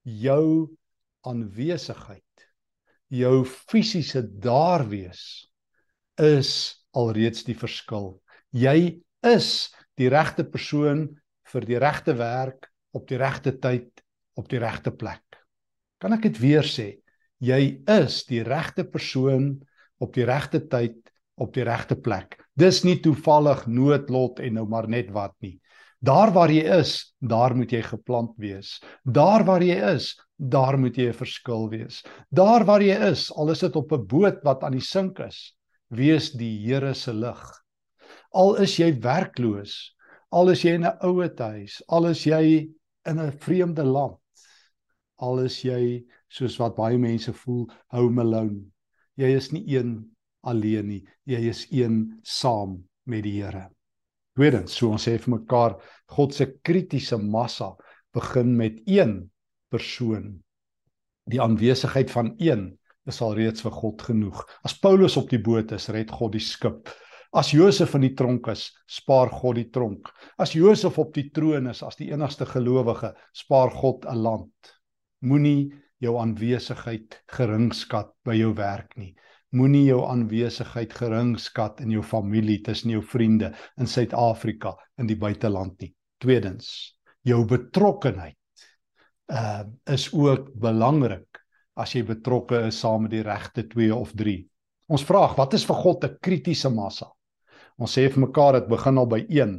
Jou 0.02 0.68
aanwesigheid 1.20 2.22
jou 3.10 3.44
fisiese 3.44 4.22
daar 4.38 4.88
wees 4.88 5.50
is 6.16 6.84
alreeds 6.90 7.44
die 7.44 7.56
verskil. 7.58 8.22
Jy 8.50 9.02
is 9.22 9.70
die 9.98 10.08
regte 10.08 10.44
persoon 10.44 11.20
vir 11.52 11.66
die 11.66 11.78
regte 11.78 12.14
werk 12.14 12.69
op 12.92 13.08
die 13.08 13.18
regte 13.18 13.58
tyd 13.58 14.02
op 14.38 14.48
die 14.48 14.58
regte 14.58 14.90
plek. 14.90 15.22
Kan 16.00 16.12
ek 16.16 16.22
dit 16.22 16.38
weer 16.40 16.66
sê? 16.66 17.00
Jy 17.40 17.82
is 17.88 18.24
die 18.28 18.42
regte 18.44 18.84
persoon 18.84 19.60
op 20.00 20.14
die 20.16 20.24
regte 20.28 20.62
tyd 20.68 20.98
op 21.40 21.54
die 21.56 21.64
regte 21.64 21.96
plek. 21.96 22.36
Dis 22.56 22.82
nie 22.84 22.98
toevallig 23.00 23.66
noodlot 23.68 24.40
en 24.44 24.58
nou 24.58 24.66
maar 24.68 24.88
net 24.88 25.10
wat 25.14 25.36
nie. 25.44 25.58
Daar 26.00 26.32
waar 26.32 26.52
jy 26.52 26.64
is, 26.80 27.12
daar 27.20 27.52
moet 27.56 27.72
jy 27.72 27.82
geplant 27.84 28.32
wees. 28.40 28.78
Daar 29.04 29.44
waar 29.44 29.60
jy 29.64 29.76
is, 29.92 30.14
daar 30.36 30.78
moet 30.80 30.96
jy 30.96 31.10
'n 31.10 31.16
verskil 31.16 31.68
wees. 31.68 32.02
Daar 32.32 32.64
waar 32.64 32.80
jy 32.80 32.96
is, 33.10 33.30
al 33.32 33.50
is 33.50 33.60
dit 33.60 33.76
op 33.76 33.92
'n 33.92 34.06
boot 34.06 34.40
wat 34.42 34.64
aan 34.64 34.72
die 34.72 34.80
sink 34.80 35.18
is, 35.20 35.54
wees 35.88 36.30
die 36.32 36.56
Here 36.64 36.94
se 36.94 37.12
lig. 37.12 37.42
Al 38.32 38.56
is 38.56 38.76
jy 38.78 38.98
werkloos, 39.00 39.94
al 40.32 40.50
is 40.50 40.62
jy 40.62 40.74
in 40.74 40.84
'n 40.84 40.98
ouete 41.00 41.42
huis, 41.42 41.82
al 41.88 42.06
is 42.06 42.24
jy 42.24 42.70
in 43.06 43.20
'n 43.20 43.32
vreemde 43.32 43.84
land, 43.84 44.18
al 45.16 45.40
is 45.44 45.62
jy 45.62 46.04
soos 46.28 46.56
wat 46.58 46.76
baie 46.76 46.98
mense 46.98 47.32
voel, 47.32 47.68
home 47.88 48.20
alone. 48.20 48.60
Jy 49.16 49.36
is 49.36 49.50
nie 49.52 49.64
een 49.76 50.16
alleen 50.40 50.88
nie, 50.88 51.02
jy 51.24 51.40
is 51.50 51.66
een 51.70 52.20
saam 52.22 52.88
met 53.04 53.22
die 53.22 53.42
Here. 53.42 53.68
Tweedens, 54.34 54.72
so 54.72 54.90
ons 54.90 55.04
sê 55.04 55.18
vir 55.18 55.34
mekaar, 55.38 55.76
God 56.08 56.34
se 56.34 56.46
kritiese 56.62 57.18
massa 57.18 57.76
begin 58.14 58.56
met 58.56 58.80
een 58.86 59.30
persoon. 59.70 60.42
Die 61.30 61.40
aanwesigheid 61.40 62.10
van 62.10 62.34
een 62.38 62.78
is 63.06 63.20
al 63.20 63.34
reeds 63.34 63.62
vir 63.62 63.74
God 63.74 64.02
genoeg. 64.02 64.42
As 64.64 64.78
Paulus 64.78 65.16
op 65.16 65.30
die 65.30 65.40
boot 65.42 65.72
is, 65.72 65.88
red 65.88 66.10
God 66.10 66.32
die 66.32 66.44
skip. 66.44 66.88
As 67.30 67.52
Josef 67.54 67.92
in 67.94 68.02
die 68.02 68.14
tronk 68.18 68.48
is, 68.50 68.64
spaar 68.90 69.28
God 69.30 69.60
die 69.60 69.68
tronk. 69.70 70.08
As 70.42 70.50
Josef 70.56 70.96
op 70.98 71.12
die 71.14 71.28
troon 71.30 71.68
is 71.70 71.82
as 71.86 71.94
die 72.00 72.08
enigste 72.10 72.46
gelowige, 72.48 73.12
spaar 73.30 73.70
God 73.70 74.04
'n 74.04 74.18
land. 74.18 74.72
Moenie 75.22 75.70
jou 76.02 76.16
aanwesigheid 76.18 77.20
geringskat 77.30 78.10
by 78.24 78.34
jou 78.34 78.50
werk 78.58 78.96
nie. 78.96 79.14
Moenie 79.52 79.84
jou 79.86 80.00
aanwesigheid 80.08 80.92
gering 80.92 81.38
skat 81.38 81.80
in 81.80 81.90
jou 81.90 82.02
familie, 82.02 82.62
tussen 82.62 82.90
jou 82.90 83.02
vriende 83.02 83.54
in 83.78 83.86
Suid-Afrika 83.86 84.74
in 84.98 85.06
die 85.06 85.16
buiteland 85.16 85.78
nie. 85.80 85.94
Tweedens, 86.18 86.96
jou 87.22 87.44
betrokkenheid 87.44 88.36
uh 89.30 89.62
is 89.86 90.12
ook 90.12 90.50
belangrik 90.58 91.38
as 91.76 91.94
jy 91.94 92.02
betrokke 92.02 92.66
is 92.66 92.80
saam 92.80 93.02
met 93.02 93.12
die 93.12 93.22
regte 93.22 93.68
2 93.68 93.94
of 93.94 94.12
3. 94.18 94.36
Ons 94.88 95.04
vra, 95.06 95.28
wat 95.36 95.54
is 95.54 95.64
vir 95.64 95.76
God 95.76 96.04
'n 96.04 96.18
kritiese 96.20 96.68
massa? 96.74 97.12
Ons 97.80 97.96
sê 97.96 98.06
vir 98.12 98.26
mekaar 98.26 98.58
dit 98.58 98.68
begin 98.68 99.00
al 99.00 99.08
by 99.08 99.20
1. 99.24 99.56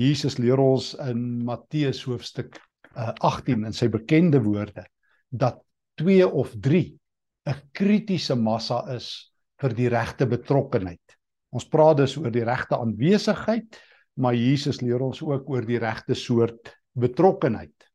Jesus 0.00 0.38
leer 0.40 0.60
ons 0.60 0.94
in 1.04 1.20
Matteus 1.46 2.00
hoofstuk 2.08 2.56
uh, 2.96 3.12
18 3.20 3.66
in 3.68 3.76
sy 3.76 3.90
bekende 3.92 4.40
woorde 4.42 4.86
dat 5.30 5.60
2 6.00 6.26
of 6.26 6.54
'n 6.56 7.60
kritiese 7.76 8.34
massa 8.34 8.80
is 8.96 9.30
vir 9.60 9.74
die 9.76 9.88
regte 9.88 10.26
betrokkenheid. 10.26 11.16
Ons 11.52 11.68
praat 11.68 12.00
dus 12.00 12.16
oor 12.16 12.32
die 12.32 12.44
regte 12.44 12.78
aanwesigheid, 12.78 13.76
maar 14.16 14.34
Jesus 14.34 14.80
leer 14.80 15.02
ons 15.02 15.20
ook 15.22 15.50
oor 15.50 15.66
die 15.66 15.78
regte 15.78 16.14
soort 16.14 16.72
betrokkenheid. 16.94 17.90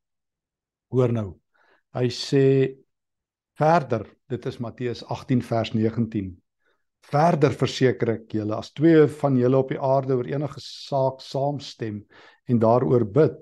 Hoor 0.94 1.12
nou. 1.12 1.30
Hy 1.96 2.08
sê 2.14 2.46
verder, 3.58 4.06
dit 4.30 4.46
is 4.46 4.60
Matteus 4.60 5.04
18 5.04 5.42
vers 5.42 5.74
19. 5.74 6.38
Verder 7.02 7.54
verseker 7.56 8.10
ek 8.10 8.34
julle 8.34 8.58
as 8.58 8.74
twee 8.76 9.08
van 9.22 9.38
julle 9.38 9.58
op 9.58 9.70
die 9.70 9.80
aarde 9.80 10.18
oor 10.20 10.28
enige 10.28 10.60
saak 10.62 11.24
saamstem 11.24 12.04
en 12.50 12.60
daaroor 12.60 13.06
bid, 13.06 13.40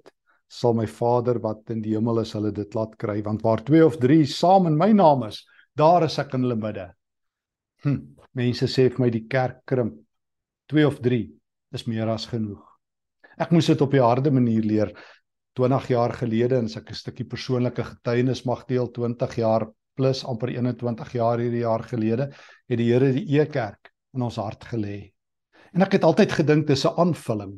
sal 0.48 0.74
my 0.74 0.86
Vader 0.88 1.40
wat 1.44 1.74
in 1.74 1.82
die 1.82 1.96
hemel 1.96 2.22
is 2.22 2.34
hulle 2.38 2.54
dit 2.56 2.76
laat 2.76 2.96
kry, 3.02 3.22
want 3.26 3.44
waar 3.44 3.64
twee 3.66 3.84
of 3.84 3.98
drie 4.00 4.26
saam 4.26 4.68
in 4.68 4.78
my 4.78 4.92
naam 4.96 5.26
is, 5.28 5.42
daar 5.76 6.06
is 6.08 6.20
ek 6.20 6.38
in 6.38 6.46
hulle 6.48 6.56
midde. 6.60 6.88
Hm, 7.84 8.00
mense 8.38 8.70
sê 8.72 8.88
vir 8.90 9.04
my 9.04 9.10
die 9.14 9.26
kerk 9.30 9.66
krimp. 9.68 10.00
2 10.72 10.88
of 10.88 10.98
3 11.00 11.22
is 11.78 11.86
meer 11.88 12.10
as 12.12 12.26
genoeg. 12.28 12.64
Ek 13.40 13.54
moes 13.56 13.70
dit 13.70 13.82
op 13.82 13.94
'n 13.94 14.04
harde 14.04 14.32
manier 14.32 14.64
leer 14.64 14.92
20 15.56 15.88
jaar 15.90 16.14
gelede 16.14 16.58
en 16.58 16.68
ek 16.68 16.90
'n 16.92 16.96
stukkie 16.96 17.26
persoonlike 17.26 17.84
getuienis 17.84 18.46
mag 18.46 18.66
deel 18.66 18.88
20 18.92 19.36
jaar 19.38 19.68
plus 19.98 20.24
amper 20.26 20.54
21 20.54 21.14
jaar 21.18 21.42
hierdie 21.42 21.64
jaar 21.66 21.84
gelede 21.84 22.30
het 22.70 22.80
die 22.80 22.90
Here 22.92 23.12
die 23.16 23.26
E-kerk 23.40 23.92
in 24.16 24.26
ons 24.28 24.40
hart 24.42 24.68
gelê. 24.72 25.12
En 25.74 25.84
ek 25.86 25.98
het 25.98 26.06
altyd 26.08 26.32
gedink 26.40 26.68
dis 26.68 26.86
'n 26.86 26.96
aanvulling. 26.98 27.58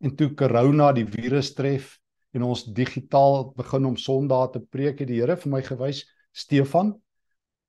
En 0.00 0.16
toe 0.16 0.34
corona 0.34 0.92
die 0.92 1.06
virus 1.06 1.54
tref 1.54 1.98
en 2.32 2.42
ons 2.42 2.64
digitaal 2.64 3.52
begin 3.56 3.86
om 3.86 3.96
Sondae 3.96 4.50
te 4.52 4.60
preek, 4.60 5.00
het 5.00 5.08
die 5.08 5.20
Here 5.20 5.36
vir 5.36 5.50
my 5.50 5.62
gewys, 5.62 6.04
Stefan, 6.32 6.94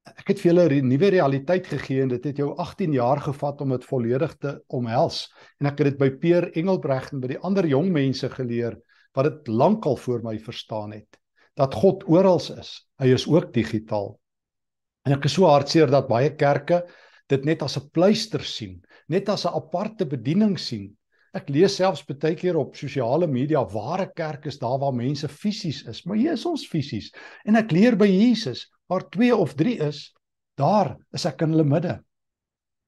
ek 0.03 0.33
het 0.33 0.39
vir 0.39 0.51
julle 0.51 0.81
'n 0.81 0.89
nuwe 0.89 1.09
realiteit 1.09 1.67
gegee 1.67 2.01
en 2.01 2.09
dit 2.09 2.23
het 2.23 2.37
jou 2.37 2.55
18 2.57 2.93
jaar 2.93 3.19
gevat 3.19 3.61
om 3.61 3.69
dit 3.69 3.85
volledig 3.85 4.37
te 4.37 4.61
omhels 4.67 5.31
en 5.59 5.67
ek 5.67 5.79
het 5.79 5.87
dit 5.91 5.97
by 5.97 6.09
Peer 6.09 6.51
Engelbregt 6.51 7.13
en 7.13 7.21
by 7.21 7.27
die 7.27 7.39
ander 7.39 7.65
jong 7.65 7.91
mense 7.91 8.29
geleer 8.29 8.79
wat 9.15 9.25
dit 9.25 9.47
lankal 9.47 9.95
voor 9.95 10.23
my 10.23 10.37
verstaan 10.39 10.91
het 10.91 11.22
dat 11.59 11.75
God 11.75 12.03
oral 12.09 12.41
is 12.59 12.75
hy 13.01 13.13
is 13.13 13.27
ook 13.27 13.53
digitaal 13.53 14.13
en 15.05 15.17
ek 15.17 15.29
is 15.29 15.37
so 15.37 15.49
hartseer 15.49 15.91
dat 15.91 16.09
baie 16.09 16.33
kerke 16.35 16.83
dit 17.29 17.45
net 17.45 17.63
as 17.63 17.77
'n 17.77 17.89
pleister 17.93 18.43
sien 18.43 18.81
net 19.09 19.29
as 19.29 19.45
'n 19.45 19.55
aparte 19.55 20.05
bediening 20.05 20.57
sien 20.57 20.91
ek 21.33 21.49
lees 21.49 21.75
selfs 21.75 22.05
baie 22.05 22.35
keer 22.35 22.57
op 22.57 22.75
sosiale 22.75 23.27
media 23.27 23.63
ware 23.63 24.11
kerk 24.15 24.45
is 24.45 24.59
daar 24.59 24.79
waar 24.79 24.93
mense 24.93 25.27
fisies 25.27 25.83
is 25.87 26.05
maar 26.05 26.17
hier 26.17 26.33
is 26.33 26.45
ons 26.45 26.67
fisies 26.67 27.11
en 27.45 27.55
ek 27.55 27.71
leer 27.71 27.95
by 27.95 28.07
Jesus 28.07 28.69
waar 28.93 29.09
2 29.09 29.35
of 29.35 29.53
3 29.53 29.77
is, 29.89 30.13
daar 30.55 30.97
is 31.11 31.25
ek 31.25 31.41
in 31.45 31.55
hulle 31.55 31.67
midde. 31.67 31.97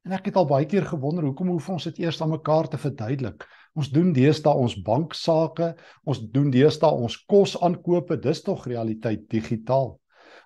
En 0.05 0.13
ek 0.13 0.29
het 0.29 0.37
al 0.37 0.47
baie 0.49 0.67
keer 0.69 0.85
gewonder 0.85 1.25
hoekom 1.25 1.49
hoef 1.55 1.69
ons 1.73 1.87
dit 1.89 2.03
eers 2.03 2.19
aan 2.21 2.35
mekaar 2.35 2.69
te 2.69 2.77
verduidelik. 2.77 3.47
Ons 3.75 3.91
doen 3.91 4.13
deesdae 4.15 4.55
ons 4.55 4.77
banksaake, 4.87 5.73
ons 6.07 6.21
doen 6.31 6.47
deesdae 6.51 6.95
ons 6.95 7.17
kos 7.27 7.57
aankope, 7.59 8.15
dis 8.23 8.39
tog 8.45 8.63
realiteit 8.71 9.25
digitaal. 9.31 9.97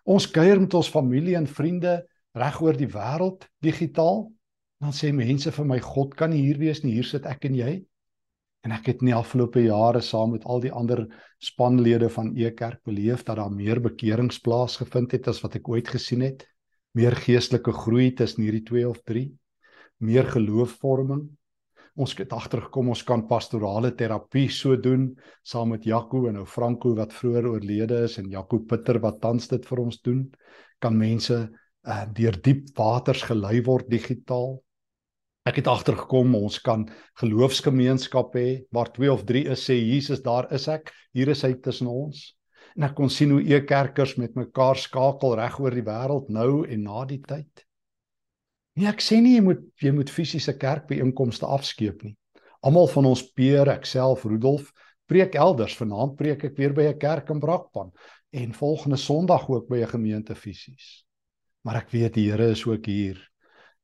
Ons 0.09 0.25
kuier 0.33 0.57
met 0.57 0.73
ons 0.73 0.89
familie 0.89 1.35
en 1.37 1.45
vriende 1.45 1.99
reg 2.37 2.57
oor 2.61 2.77
die 2.77 2.89
wêreld 2.89 3.45
digitaal. 3.61 4.25
Dan 4.81 4.95
sê 4.95 5.11
mense 5.13 5.51
vir 5.53 5.67
my 5.67 5.77
God 5.83 6.15
kan 6.17 6.33
nie 6.33 6.41
hier 6.47 6.57
wees 6.57 6.81
nie, 6.83 6.95
hier 6.97 7.05
sit 7.05 7.27
ek 7.29 7.45
en 7.51 7.57
jy. 7.59 7.73
En 8.65 8.73
ek 8.75 8.89
het 8.91 9.03
in 9.03 9.11
die 9.11 9.15
afgelope 9.15 9.61
jare 9.63 10.01
saam 10.03 10.33
met 10.35 10.45
al 10.49 10.63
die 10.63 10.71
ander 10.75 11.05
spanlede 11.43 12.09
van 12.11 12.33
Ekerk 12.35 12.81
beleef 12.87 13.23
dat 13.27 13.37
daar 13.39 13.53
meer 13.53 13.79
bekerings 13.83 14.41
plaasgevind 14.43 15.13
het 15.15 15.29
as 15.31 15.43
wat 15.45 15.55
ek 15.59 15.69
ooit 15.69 15.87
gesien 15.87 16.25
het. 16.25 16.47
Meer 16.97 17.15
geestelike 17.15 17.71
groei 17.71 18.09
tussen 18.17 18.43
hierdie 18.43 18.65
2 18.67 18.89
of 18.89 19.03
3. 19.07 19.29
Meer 20.03 20.27
geloofvorming. 20.33 21.27
Ons 21.97 22.13
het 22.19 22.33
agtergekom 22.35 22.91
ons 22.93 23.01
kan 23.07 23.25
pastorale 23.27 23.91
terapie 23.97 24.47
so 24.53 24.77
doen 24.77 25.09
saam 25.43 25.73
met 25.73 25.87
Jaco 25.87 26.27
en 26.29 26.37
ou 26.41 26.45
Franco 26.45 26.93
wat 26.97 27.13
vroeër 27.15 27.49
oorlede 27.49 28.03
is 28.05 28.17
en 28.21 28.29
Jaco 28.29 28.61
Pitter 28.69 28.99
wat 29.03 29.21
tans 29.21 29.49
dit 29.49 29.65
vir 29.65 29.83
ons 29.83 30.01
doen. 30.05 30.23
Kan 30.79 30.97
mense 30.97 31.35
uh, 31.35 32.05
deur 32.15 32.37
diep 32.45 32.69
waters 32.77 33.23
gelei 33.27 33.59
word 33.65 33.89
digitaal. 33.89 34.59
Ek 35.49 35.61
het 35.61 35.69
agtergekom 35.71 36.35
ons 36.37 36.59
kan 36.61 36.85
geloofsgemeenskap 37.21 38.35
hê 38.37 38.49
waar 38.75 38.91
twee 38.93 39.11
of 39.11 39.25
drie 39.25 39.47
is 39.49 39.63
sê 39.65 39.79
Jesus 39.79 40.21
daar 40.21 40.49
is 40.53 40.67
ek 40.69 40.91
hier 41.15 41.31
is 41.31 41.41
hy 41.47 41.55
tussen 41.63 41.89
ons 41.89 42.27
en 42.77 42.85
ek 42.87 42.93
kon 42.95 43.09
sien 43.11 43.33
hoe 43.33 43.41
e-kerkers 43.55 44.13
met 44.21 44.37
mekaar 44.37 44.77
skakel 44.79 45.33
reg 45.39 45.57
oor 45.59 45.75
die 45.75 45.85
wêreld 45.87 46.29
nou 46.31 46.63
en 46.63 46.85
na 46.85 47.01
die 47.09 47.19
tyd. 47.25 47.65
Nee 48.79 48.87
ek 48.87 49.03
sê 49.03 49.19
nie 49.19 49.35
jy 49.35 49.43
moet 49.43 49.63
jy 49.83 49.91
moet 49.91 50.11
fisiese 50.13 50.55
kerkbeeenkomste 50.55 51.47
afskeep 51.47 52.05
nie. 52.07 52.15
Almal 52.63 52.87
van 52.91 53.09
ons 53.09 53.25
peer 53.35 53.67
ek 53.71 53.87
self 53.87 54.23
Rudolf 54.27 54.71
preek 55.09 55.35
elders 55.35 55.75
vanaand 55.75 56.15
preek 56.19 56.45
ek 56.47 56.55
weer 56.59 56.73
by 56.73 56.87
'n 56.87 56.99
kerk 56.99 57.29
in 57.29 57.43
Brakpan 57.43 57.91
en 58.31 58.53
volgende 58.53 58.97
Sondag 58.97 59.49
ook 59.49 59.67
by 59.67 59.83
'n 59.83 59.93
gemeente 59.95 60.35
fisies. 60.35 61.03
Maar 61.63 61.83
ek 61.83 61.91
weet 61.91 62.13
die 62.13 62.31
Here 62.31 62.51
is 62.51 62.65
ook 62.65 62.85
hier 62.85 63.19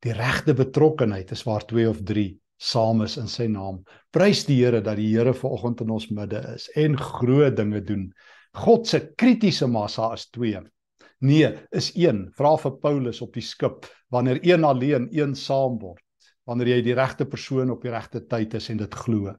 Die 0.04 0.12
regte 0.12 0.54
betrokkenheid 0.54 1.30
is 1.32 1.42
waar 1.46 1.64
2 1.66 1.88
of 1.88 2.02
3 2.04 2.28
saam 2.56 3.02
is 3.04 3.16
in 3.20 3.28
sy 3.28 3.46
naam. 3.50 3.82
Prys 4.14 4.44
die 4.48 4.58
Here 4.60 4.82
dat 4.84 5.00
die 5.00 5.08
Here 5.10 5.32
vanoggend 5.34 5.82
in 5.84 5.92
ons 5.96 6.08
midde 6.14 6.42
is 6.54 6.68
en 6.76 6.96
groot 7.00 7.56
dinge 7.56 7.80
doen. 7.84 8.04
God 8.56 8.86
se 8.88 9.00
kritiese 9.16 9.66
massa 9.68 10.12
is 10.14 10.28
2. 10.36 10.62
Nee, 11.24 11.48
is 11.72 11.92
1. 11.96 12.26
Vra 12.36 12.52
vir 12.60 12.74
Paulus 12.82 13.22
op 13.24 13.32
die 13.36 13.44
skip 13.44 13.86
wanneer 14.12 14.40
een 14.44 14.64
alleen 14.64 15.08
een 15.12 15.34
saam 15.34 15.78
word. 15.80 16.02
Wanneer 16.46 16.76
jy 16.76 16.82
die 16.90 16.94
regte 16.94 17.26
persoon 17.26 17.72
op 17.72 17.82
die 17.82 17.90
regte 17.90 18.20
tyd 18.28 18.54
is 18.54 18.68
en 18.70 18.82
dit 18.82 18.94
glo. 18.94 19.32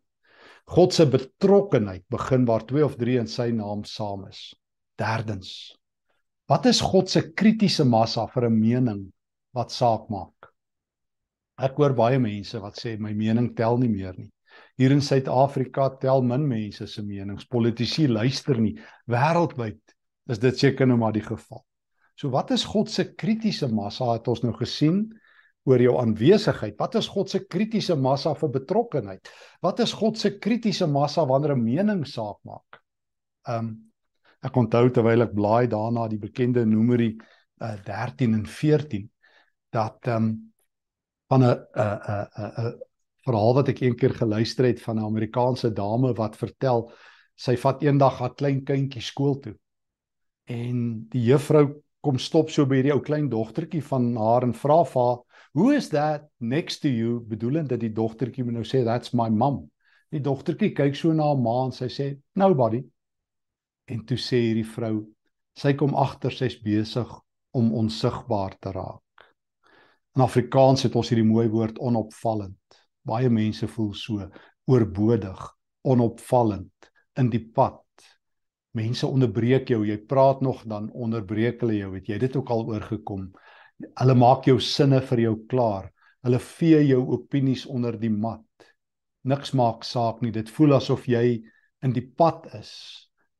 God 0.67 0.93
se 0.93 1.05
betrokkenheid 1.07 2.03
begin 2.11 2.47
waar 2.49 2.65
2 2.67 2.83
of 2.83 2.97
3 2.99 3.19
in 3.21 3.29
sy 3.31 3.51
naam 3.55 3.85
saam 3.87 4.25
is. 4.27 4.49
Derdens. 4.99 5.77
Wat 6.49 6.65
is 6.65 6.81
God 6.81 7.11
se 7.11 7.21
kritiese 7.31 7.85
massa 7.85 8.25
vir 8.33 8.49
'n 8.49 8.59
mening 8.59 9.13
wat 9.53 9.71
saak 9.71 10.09
maak? 10.09 10.51
Ek 11.59 11.77
hoor 11.77 11.93
baie 11.93 12.19
mense 12.19 12.59
wat 12.59 12.75
sê 12.75 12.97
my 12.99 13.13
mening 13.13 13.55
tel 13.55 13.77
nie 13.77 13.89
meer 13.89 14.13
nie. 14.17 14.31
Hier 14.77 14.91
in 14.91 15.01
Suid-Afrika 15.01 15.89
tel 16.01 16.21
min 16.21 16.47
mense 16.47 16.87
se 16.87 17.01
menings. 17.01 17.45
Politici 17.45 18.07
luister 18.07 18.59
nie. 18.59 18.77
Wêreldwyd 19.07 19.79
is 20.27 20.39
dit 20.39 20.59
seker 20.59 20.87
nou 20.87 20.97
maar 20.97 21.15
die 21.15 21.25
geval. 21.25 21.63
So 22.17 22.31
wat 22.33 22.51
is 22.51 22.65
God 22.65 22.89
se 22.89 23.13
kritiese 23.15 23.67
massa 23.69 24.13
het 24.15 24.27
ons 24.27 24.41
nou 24.43 24.53
gesien 24.57 25.05
oor 25.67 25.81
jou 25.81 25.97
aanwesigheid? 25.99 26.77
Wat 26.79 26.95
is 26.95 27.09
God 27.11 27.29
se 27.29 27.43
kritiese 27.45 27.95
massa 27.95 28.33
vir 28.35 28.49
betrokkenheid? 28.55 29.29
Wat 29.61 29.79
is 29.83 29.93
God 29.93 30.17
se 30.17 30.37
kritiese 30.39 30.87
massa 30.87 31.25
wanneer 31.25 31.55
'n 31.55 31.63
mening 31.63 32.05
saak 32.07 32.39
maak? 32.43 32.81
Um 33.47 33.91
ek 34.43 34.57
onthou 34.57 34.89
terwyl 34.89 35.21
ek 35.21 35.33
blaai 35.33 35.67
daarna 35.67 36.07
die 36.07 36.19
bekende 36.19 36.65
Numeri 36.65 37.17
uh, 37.61 37.75
13 37.85 38.33
en 38.33 38.45
14 38.45 39.09
dat 39.71 40.07
um 40.07 40.53
van 41.29 41.43
'n 41.43 41.55
'n 41.75 42.27
'n 42.37 42.51
'n 42.65 42.79
verhaal 43.27 43.53
wat 43.53 43.69
ek 43.69 43.81
eendag 43.81 44.17
geluister 44.17 44.65
het 44.65 44.81
van 44.81 44.97
'n 44.97 45.05
Amerikaanse 45.05 45.73
dame 45.73 46.13
wat 46.13 46.35
vertel 46.35 46.91
sy 47.35 47.55
vat 47.57 47.83
eendag 47.83 48.19
haar 48.19 48.33
klein 48.33 48.63
kindjie 48.63 49.01
skool 49.01 49.39
toe. 49.39 49.55
En 50.47 51.07
die 51.11 51.23
juffrou 51.27 51.65
kom 52.05 52.19
stop 52.21 52.51
so 52.53 52.65
by 52.65 52.79
hierdie 52.79 52.93
ou 52.95 53.01
klein 53.03 53.27
dogtertjie 53.31 53.81
van 53.89 54.13
haar 54.15 54.45
en 54.47 54.53
vra 54.55 54.83
vir 54.85 55.01
haar, 55.01 55.17
"Who 55.53 55.71
is 55.71 55.89
that 55.89 56.29
next 56.39 56.81
to 56.81 56.87
you?" 56.87 57.19
bedoelend 57.19 57.69
dat 57.69 57.79
die 57.79 57.93
dogtertjie 57.93 58.43
moet 58.43 58.53
nou 58.53 58.63
sê, 58.63 58.83
"That's 58.83 59.13
my 59.13 59.29
mum." 59.29 59.69
Die 60.11 60.21
dogtertjie 60.21 60.73
kyk 60.73 60.95
so 60.95 61.11
na 61.13 61.23
haar 61.23 61.37
ma 61.37 61.65
en 61.65 61.71
sy 61.71 61.87
sê, 61.87 62.17
"Nobody." 62.35 62.83
En 63.87 64.05
toe 64.05 64.17
sê 64.17 64.37
hierdie 64.37 64.65
vrou, 64.65 65.05
sy 65.55 65.73
kom 65.73 65.95
agter 65.95 66.31
sy's 66.31 66.55
besig 66.61 67.07
om 67.51 67.73
onsigbaar 67.73 68.57
te 68.59 68.71
raak. 68.71 69.01
In 70.15 70.21
Afrikaans 70.21 70.83
het 70.83 70.95
ons 70.95 71.09
hierdie 71.09 71.27
mooi 71.27 71.47
woord 71.47 71.79
onopvallend. 71.79 72.77
Baie 73.05 73.29
mense 73.29 73.67
voel 73.67 73.93
so 73.93 74.29
oorbodig, 74.67 75.43
onopvallend 75.83 76.89
in 77.17 77.29
die 77.29 77.43
pad. 77.53 77.83
Mense 78.75 79.07
onderbreek 79.07 79.69
jou, 79.71 79.83
jy 79.87 79.97
praat 80.09 80.41
nog 80.41 80.63
dan 80.67 80.89
onderbreek 80.91 81.61
hulle 81.63 81.77
jou, 81.79 81.91
weet 81.95 82.09
jy 82.11 82.17
dit 82.21 82.35
ook 82.35 82.49
al 82.53 82.65
oorgekom. 82.73 83.29
Hulle 84.01 84.15
maak 84.17 84.47
jou 84.49 84.57
sinne 84.61 84.99
vir 85.01 85.23
jou 85.27 85.35
klaar. 85.49 85.91
Hulle 86.25 86.39
vee 86.43 86.81
jou 86.89 87.03
opinies 87.15 87.65
onder 87.69 87.95
die 87.99 88.11
mat. 88.11 88.43
Niks 89.27 89.53
maak 89.57 89.85
saak 89.87 90.21
nie. 90.21 90.31
Dit 90.31 90.49
voel 90.53 90.77
asof 90.77 91.07
jy 91.07 91.43
in 91.85 91.93
die 91.93 92.05
pad 92.05 92.47
is, 92.57 92.71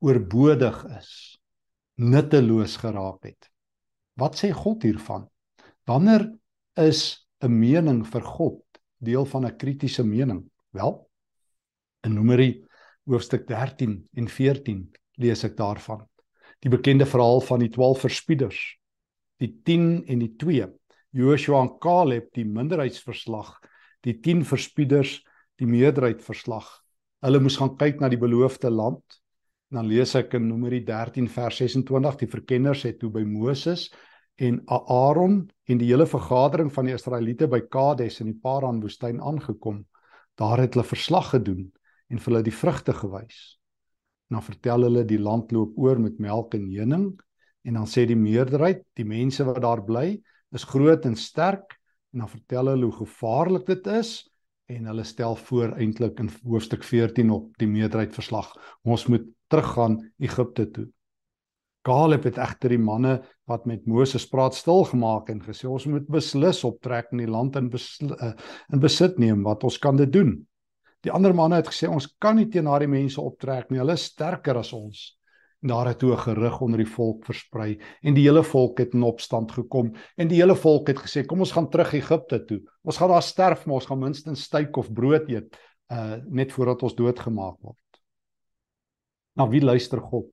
oorbodig 0.03 0.83
is, 0.97 1.11
nutteloos 1.97 2.77
geraak 2.81 3.25
het. 3.25 3.49
Wat 4.17 4.37
sê 4.37 4.51
God 4.53 4.85
hiervan? 4.85 5.27
Wanneer 5.87 6.29
is 6.77 7.25
'n 7.41 7.51
mening 7.51 8.05
vir 8.05 8.21
God 8.21 8.63
deel 8.99 9.25
van 9.25 9.45
'n 9.45 9.57
kritiese 9.57 10.03
mening? 10.03 10.49
Wel, 10.71 11.07
in 12.03 12.13
Numeri 12.13 12.63
hoofstuk 13.05 13.47
13 13.47 14.07
en 14.13 14.27
14 14.27 14.91
lees 15.17 15.43
ek 15.47 15.57
daarvan. 15.57 16.05
Die 16.63 16.71
bekende 16.73 17.05
verhaal 17.05 17.41
van 17.45 17.61
die 17.61 17.71
12 17.73 18.05
verspieders, 18.07 18.59
die 19.41 19.51
10 19.65 20.05
en 20.09 20.21
die 20.23 20.33
2. 20.41 20.69
Joshua 21.17 21.61
en 21.63 21.73
Caleb 21.81 22.31
die 22.37 22.45
minderheidsverslag, 22.45 23.55
die 24.05 24.17
10 24.21 24.43
verspieders 24.45 25.19
die 25.57 25.69
meerderheidsverslag. 25.69 26.67
Hulle 27.25 27.41
moes 27.41 27.57
gaan 27.57 27.73
kyk 27.79 28.01
na 28.01 28.09
die 28.13 28.21
beloofde 28.21 28.69
land. 28.69 29.01
En 29.71 29.81
dan 29.81 29.89
lees 29.89 30.13
ek 30.15 30.37
in 30.37 30.47
Numeri 30.47 30.83
13 30.85 31.27
vers 31.33 31.57
26 31.63 32.19
die 32.21 32.29
verkenners 32.31 32.85
het 32.87 33.01
toe 33.01 33.09
by 33.11 33.25
Moses 33.27 33.89
en 34.37 34.61
Aaron 34.69 35.41
en 35.67 35.81
die 35.81 35.89
hele 35.89 36.05
vergadering 36.07 36.69
van 36.73 36.87
die 36.87 36.93
Israeliete 36.95 37.49
by 37.51 37.63
Kades 37.73 38.21
in 38.21 38.31
die 38.31 38.39
Paran 38.39 38.79
woestyn 38.83 39.19
aangekom. 39.19 39.81
Daar 40.37 40.61
het 40.61 40.77
hulle 40.77 40.85
verslag 40.87 41.33
gedoen 41.33 41.65
en 42.07 42.21
vir 42.21 42.31
hulle 42.31 42.45
die 42.45 42.55
vrugte 42.55 42.93
gewys. 42.95 43.56
Dan 44.31 44.43
vertel 44.43 44.87
hulle 44.87 45.05
die 45.07 45.21
land 45.21 45.51
loop 45.55 45.77
oor 45.79 45.99
met 46.03 46.19
melk 46.19 46.55
en 46.57 46.67
honing 46.71 47.07
en 47.67 47.75
dan 47.75 47.87
sê 47.89 48.05
die 48.07 48.15
meerderheid, 48.15 48.83
die 48.95 49.07
mense 49.07 49.43
wat 49.43 49.59
daar 49.63 49.81
bly, 49.83 50.15
is 50.55 50.63
groot 50.67 51.05
en 51.05 51.17
sterk 51.19 51.75
en 52.15 52.23
dan 52.23 52.31
vertel 52.31 52.71
hulle 52.71 52.87
hoe 52.87 52.99
gevaarlik 53.01 53.65
dit 53.67 53.87
is 53.91 54.11
en 54.71 54.87
hulle 54.91 55.03
stel 55.07 55.35
voor 55.47 55.75
eintlik 55.79 56.19
in 56.23 56.29
hoofstuk 56.43 56.83
14 56.83 57.31
op 57.31 57.49
die 57.59 57.69
meerderheid 57.71 58.15
verslag 58.15 58.53
ons 58.83 59.07
moet 59.11 59.27
teruggaan 59.51 59.99
Egipte 60.19 60.67
toe. 60.71 60.87
Caleb 61.87 62.25
het 62.27 62.39
egter 62.43 62.73
die 62.75 62.81
manne 62.83 63.13
wat 63.47 63.67
met 63.69 63.85
Moses 63.87 64.25
praat 64.27 64.55
stil 64.55 64.83
gemaak 64.89 65.29
en 65.31 65.39
gesê 65.43 65.69
ons 65.71 65.85
moet 65.87 66.07
beslis 66.11 66.63
optrek 66.67 67.13
in 67.15 67.23
die 67.23 67.31
land 67.31 67.55
en 67.55 67.69
uh, 67.71 68.33
in 68.73 68.83
besit 68.83 69.19
neem 69.21 69.45
wat 69.47 69.63
ons 69.63 69.79
kan 69.79 69.99
dit 69.99 70.11
doen. 70.11 70.35
Die 71.05 71.11
ander 71.13 71.33
manne 71.35 71.61
het 71.61 71.69
gesê 71.69 71.89
ons 71.89 72.07
kan 72.19 72.35
nie 72.35 72.47
teen 72.49 72.65
daardie 72.65 72.89
mense 72.89 73.21
optrek 73.21 73.69
nie. 73.69 73.79
Hulle 73.79 73.93
is 73.93 74.07
sterker 74.11 74.57
as 74.57 74.73
ons. 74.73 75.17
En 75.61 75.71
daar 75.71 75.87
het 75.87 75.99
toe 75.99 76.13
'n 76.13 76.17
gerug 76.17 76.61
onder 76.61 76.77
die 76.77 76.93
volk 76.93 77.25
versprei 77.25 77.79
en 78.01 78.13
die 78.13 78.23
hele 78.23 78.43
volk 78.43 78.77
het 78.77 78.93
in 78.93 79.03
opstand 79.03 79.51
gekom 79.51 79.95
en 80.15 80.27
die 80.27 80.37
hele 80.37 80.55
volk 80.55 80.87
het 80.87 80.99
gesê 80.99 81.25
kom 81.25 81.39
ons 81.39 81.51
gaan 81.51 81.69
terug 81.69 81.93
Egipte 81.93 82.45
toe. 82.45 82.61
Ons 82.83 82.97
gaan 82.97 83.09
daar 83.09 83.23
sterf 83.23 83.65
maar 83.65 83.75
ons 83.75 83.85
gaan 83.85 83.99
minstens 83.99 84.43
steak 84.43 84.77
of 84.77 84.93
brood 84.93 85.29
eet 85.29 85.57
uh 85.91 86.17
net 86.29 86.51
voordat 86.51 86.83
ons 86.83 86.95
doodgemaak 86.95 87.57
word. 87.61 88.01
Nou 89.35 89.49
wie 89.49 89.61
luister 89.61 90.01
God? 90.01 90.31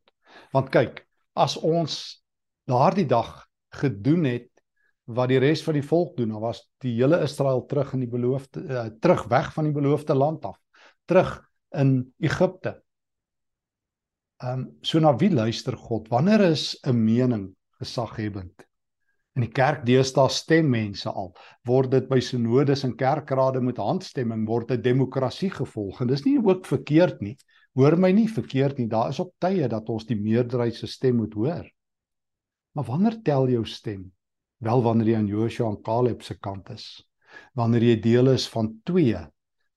Want 0.53 0.71
kyk, 0.71 1.07
as 1.35 1.57
ons 1.57 2.25
daardie 2.67 3.07
dag 3.07 3.47
gedoen 3.71 4.25
het 4.25 4.54
wat 5.05 5.29
die 5.29 5.41
res 5.43 5.63
van 5.65 5.77
die 5.77 5.85
volk 5.85 6.17
doen, 6.17 6.33
dan 6.33 6.41
was 6.41 6.63
die 6.85 6.95
hele 6.97 7.21
Israel 7.25 7.65
terug 7.69 7.93
in 7.93 8.05
die 8.07 8.11
beloofde 8.11 8.63
uh, 8.65 8.87
terug 9.01 9.27
weg 9.29 9.53
van 9.53 9.69
die 9.69 9.75
beloofde 9.75 10.15
land 10.17 10.45
af, 10.49 10.59
terug 11.05 11.37
in 11.77 12.15
Egipte. 12.19 12.79
Ehm 14.43 14.61
um, 14.61 14.71
so 14.83 15.01
na 15.01 15.15
wie 15.17 15.31
luister 15.31 15.77
God? 15.77 16.09
Wanneer 16.09 16.41
is 16.51 16.79
'n 16.83 17.05
mening 17.05 17.55
gesaghebend? 17.79 18.67
In 19.35 19.43
die 19.43 19.51
kerk 19.51 19.85
deesdae 19.87 20.29
stem 20.31 20.69
mense 20.71 21.11
al. 21.11 21.33
Word 21.67 21.91
dit 21.91 22.09
by 22.09 22.21
sinodes 22.21 22.85
en 22.85 22.97
kerkrade 22.97 23.61
met 23.61 23.77
handstemming 23.83 24.47
word 24.47 24.71
'n 24.71 24.83
demokrasie 24.83 25.51
gevolg 25.51 26.01
en 26.01 26.07
dis 26.07 26.25
nie 26.25 26.39
ook 26.39 26.67
verkeerd 26.67 27.21
nie. 27.21 27.37
Hoor 27.75 27.97
my 27.99 28.13
nie 28.13 28.29
verkeerd 28.29 28.79
nie, 28.79 28.87
daar 28.87 29.09
is 29.11 29.19
op 29.19 29.35
tye 29.43 29.69
dat 29.69 29.89
ons 29.89 30.07
die 30.07 30.17
meerderheid 30.17 30.75
se 30.75 30.87
stem 30.87 31.17
moet 31.17 31.35
hoor. 31.35 31.67
Maar 32.73 32.85
wanneer 32.85 33.23
tel 33.23 33.49
jou 33.49 33.65
stem? 33.67 34.14
Wel 34.65 34.83
wanneer 34.83 35.11
jy 35.11 35.17
aan 35.19 35.29
Joshua 35.29 35.69
en 35.69 35.81
Caleb 35.85 36.23
se 36.25 36.39
kant 36.41 36.71
is. 36.73 36.87
Wanneer 37.59 37.83
jy 37.85 37.97
deel 38.01 38.31
is 38.33 38.47
van 38.49 38.71
twee 38.89 39.19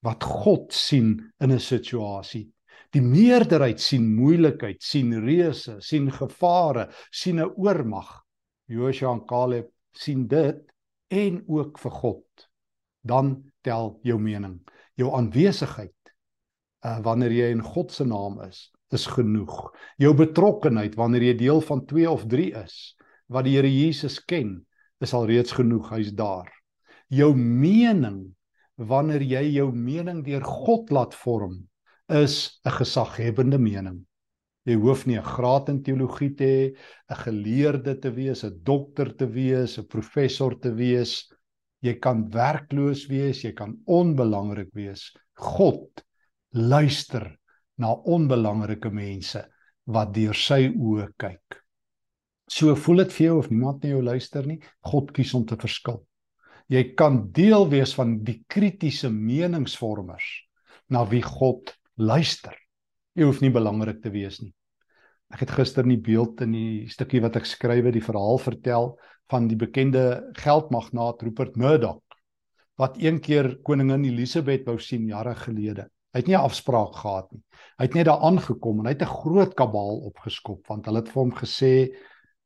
wat 0.06 0.24
God 0.24 0.72
sien 0.74 1.18
in 1.44 1.52
'n 1.52 1.60
situasie. 1.60 2.48
Die 2.96 3.02
meerderheid 3.02 3.82
sien 3.82 4.16
moeilikheid, 4.16 4.82
sien 4.82 5.12
reëse, 5.20 5.82
sien 5.82 6.12
gevare, 6.12 6.88
sien 7.12 7.40
'n 7.40 7.52
oormag. 7.58 8.24
Joshua 8.68 9.12
en 9.12 9.26
Caleb 9.26 9.68
sien 9.92 10.28
dit 10.28 10.64
en 11.10 11.44
ook 11.48 11.80
vir 11.80 11.92
God. 11.92 12.50
Dan 13.02 13.52
tel 13.62 14.00
jou 14.04 14.20
mening, 14.20 14.62
jou 14.96 15.12
aanwesigheid 15.14 16.14
uh, 16.86 17.00
wanneer 17.04 17.32
jy 17.32 17.52
in 17.52 17.62
God 17.62 17.92
se 17.92 18.06
naam 18.06 18.42
is, 18.42 18.72
is 18.92 19.06
genoeg. 19.06 19.74
Jou 19.98 20.14
betrokkenheid 20.14 20.96
wanneer 20.96 21.24
jy 21.24 21.36
deel 21.38 21.62
van 21.62 21.86
2 21.86 22.10
of 22.10 22.26
3 22.26 22.54
is 22.64 22.96
wat 23.28 23.44
die 23.44 23.58
Here 23.58 23.68
Jesus 23.68 24.24
ken, 24.24 24.67
is 25.02 25.14
al 25.14 25.28
reeds 25.30 25.52
genoeg, 25.52 25.90
hy's 25.94 26.12
daar. 26.14 26.50
Jou 27.10 27.34
mening 27.36 28.36
wanneer 28.78 29.24
jy 29.26 29.44
jou 29.58 29.72
mening 29.72 30.24
deur 30.26 30.44
God 30.46 30.92
laat 30.92 31.16
vorm, 31.16 31.68
is 32.10 32.60
'n 32.66 32.72
gesaghebende 32.72 33.58
mening. 33.60 34.06
Jy 34.66 34.76
hoef 34.76 35.06
nie 35.08 35.18
'n 35.18 35.24
graad 35.24 35.70
in 35.70 35.84
teologie 35.84 36.36
te 36.36 36.44
hê, 36.44 36.76
'n 37.10 37.16
geleerde 37.16 38.00
te 38.00 38.12
wees, 38.12 38.44
'n 38.44 38.60
dokter 38.64 39.16
te 39.16 39.26
wees, 39.26 39.78
'n 39.78 39.88
professor 39.88 40.60
te 40.60 40.72
wees. 40.74 41.30
Jy 41.82 42.00
kan 42.00 42.30
werkloos 42.30 43.08
wees, 43.08 43.44
jy 43.44 43.54
kan 43.54 43.78
onbelangrik 43.86 44.70
wees. 44.74 45.14
God 45.36 46.04
luister 46.52 47.38
na 47.78 47.94
onbelangrike 47.94 48.90
mense 48.90 49.46
wat 49.86 50.14
deur 50.14 50.34
sy 50.34 50.68
oë 50.74 51.14
kyk. 51.18 51.67
So 52.48 52.76
voel 52.80 53.04
dit 53.04 53.16
vir 53.18 53.26
jou 53.28 53.38
of 53.42 53.50
niemand 53.52 53.84
na 53.84 53.90
jou 53.92 54.04
luister 54.04 54.46
nie. 54.48 54.62
God 54.88 55.12
kies 55.16 55.34
om 55.36 55.46
te 55.46 55.58
verskil. 55.60 56.02
Jy 56.72 56.84
kan 57.00 57.26
deel 57.36 57.68
wees 57.72 57.94
van 57.96 58.18
die 58.28 58.42
kritiese 58.52 59.10
meningsvormers 59.12 60.26
na 60.92 61.04
wie 61.08 61.24
God 61.24 61.74
luister. 62.00 62.56
Jy 63.16 63.28
hoef 63.28 63.42
nie 63.44 63.52
belangrik 63.52 64.02
te 64.04 64.12
wees 64.14 64.40
nie. 64.42 64.54
Ek 65.34 65.44
het 65.44 65.52
gister 65.58 65.84
in 65.84 65.96
die 65.98 66.04
beeld 66.04 66.40
in 66.44 66.54
die 66.56 66.88
stukkie 66.92 67.20
wat 67.24 67.36
ek 67.36 67.48
skrywe 67.48 67.92
die 67.92 68.04
verhaal 68.04 68.40
vertel 68.40 68.94
van 69.32 69.50
die 69.52 69.60
bekende 69.60 70.32
geldmagnaat 70.40 71.24
Rupert 71.26 71.58
Murdoch 71.60 72.00
wat 72.78 73.00
een 73.02 73.18
keer 73.20 73.56
koningin 73.66 74.06
Elisabeth 74.06 74.68
wou 74.68 74.78
sien 74.80 75.08
jare 75.10 75.34
gelede. 75.36 75.88
Hy 76.14 76.22
het 76.22 76.28
nie 76.28 76.38
'n 76.38 76.46
afspraak 76.46 76.94
gehad 76.96 77.32
nie. 77.34 77.42
Hy 77.80 77.86
het 77.86 77.96
net 77.96 78.06
daar 78.06 78.22
aangekom 78.22 78.80
en 78.80 78.86
hy 78.86 78.94
het 78.94 79.02
'n 79.02 79.18
groot 79.24 79.54
kabaal 79.56 80.06
opgeskop 80.12 80.68
want 80.68 80.86
hulle 80.86 81.00
het 81.00 81.10
vir 81.10 81.24
hom 81.24 81.32
gesê 81.32 81.90